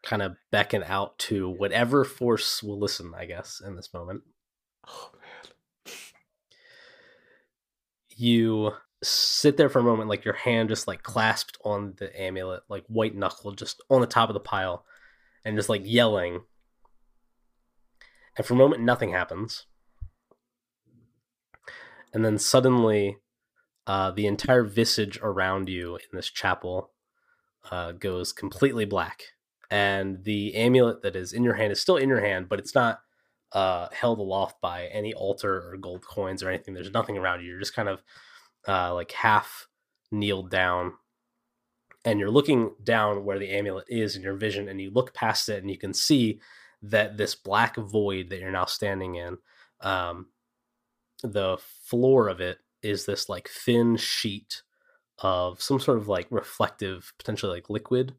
[0.07, 4.23] kind of beckon out to whatever force will listen, I guess, in this moment.
[8.09, 8.71] you
[9.03, 12.83] sit there for a moment like your hand just like clasped on the amulet like
[12.87, 14.87] white knuckle just on the top of the pile
[15.45, 16.41] and just like yelling.
[18.37, 19.67] And for a moment nothing happens.
[22.15, 23.19] And then suddenly
[23.89, 26.93] uh, the entire visage around you in this chapel
[27.71, 29.25] uh, goes completely black
[29.71, 32.75] and the amulet that is in your hand is still in your hand but it's
[32.75, 33.01] not
[33.53, 36.75] uh, held aloft by any altar or gold coins or anything.
[36.75, 37.49] There's nothing around you.
[37.49, 38.03] You're just kind of
[38.67, 39.69] uh, like half
[40.11, 40.93] kneeled down,
[42.05, 45.49] and you're looking down where the amulet is in your vision, and you look past
[45.49, 46.41] it, and you can see
[46.83, 49.39] that this black void that you're now standing in,
[49.81, 50.27] um,
[51.23, 54.62] the floor of it is this like thin sheet
[55.21, 58.14] of some sort of like reflective, potentially like liquid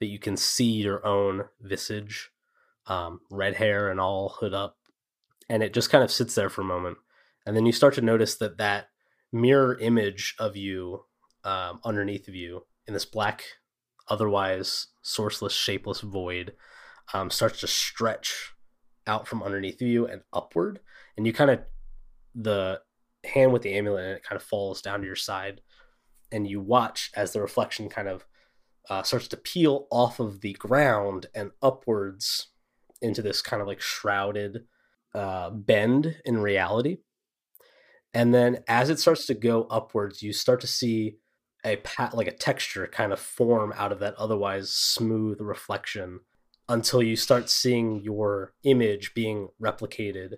[0.00, 2.30] that you can see your own visage
[2.86, 4.76] um, red hair and all hood up,
[5.48, 6.98] and it just kind of sits there for a moment,
[7.46, 8.88] and then you start to notice that that
[9.32, 11.04] mirror image of you
[11.44, 13.44] um, underneath of you in this black,
[14.08, 16.54] otherwise sourceless, shapeless void
[17.12, 18.52] um, starts to stretch
[19.06, 20.80] out from underneath of you and upward,
[21.16, 21.60] and you kind of
[22.34, 22.80] the
[23.24, 25.60] hand with the amulet in it kind of falls down to your side,
[26.30, 28.24] and you watch as the reflection kind of
[28.88, 32.48] uh, starts to peel off of the ground and upwards
[33.00, 34.64] into this kind of like shrouded
[35.14, 36.98] uh, bend in reality.
[38.14, 41.18] And then as it starts to go upwards, you start to see
[41.64, 46.20] a pat like a texture kind of form out of that otherwise smooth reflection
[46.68, 50.34] until you start seeing your image being replicated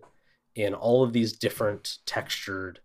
[0.54, 2.80] in all of these different textured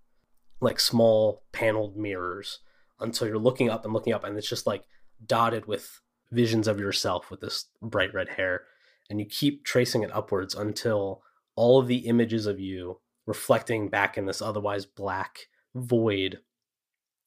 [0.59, 2.59] like small paneled mirrors
[2.99, 4.83] until you're looking up and looking up and it's just like
[5.25, 6.01] dotted with
[6.31, 8.63] visions of yourself with this bright red hair
[9.09, 11.21] and you keep tracing it upwards until
[11.55, 16.39] all of the images of you reflecting back in this otherwise black void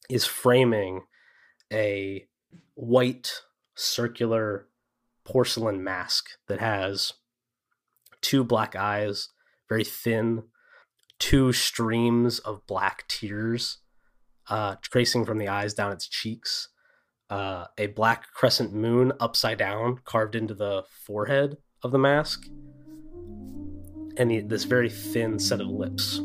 [0.09, 1.03] is framing
[1.72, 2.26] a
[2.74, 3.43] white
[3.74, 4.66] circular
[5.24, 7.12] porcelain mask that has
[8.20, 9.28] two black eyes,
[9.68, 10.45] very thin,
[11.18, 13.78] two streams of black tears
[14.49, 16.68] uh, tracing from the eyes down its cheeks,
[17.31, 22.47] uh, a black crescent moon upside down carved into the forehead of the mask,
[24.16, 26.20] and this very thin set of lips.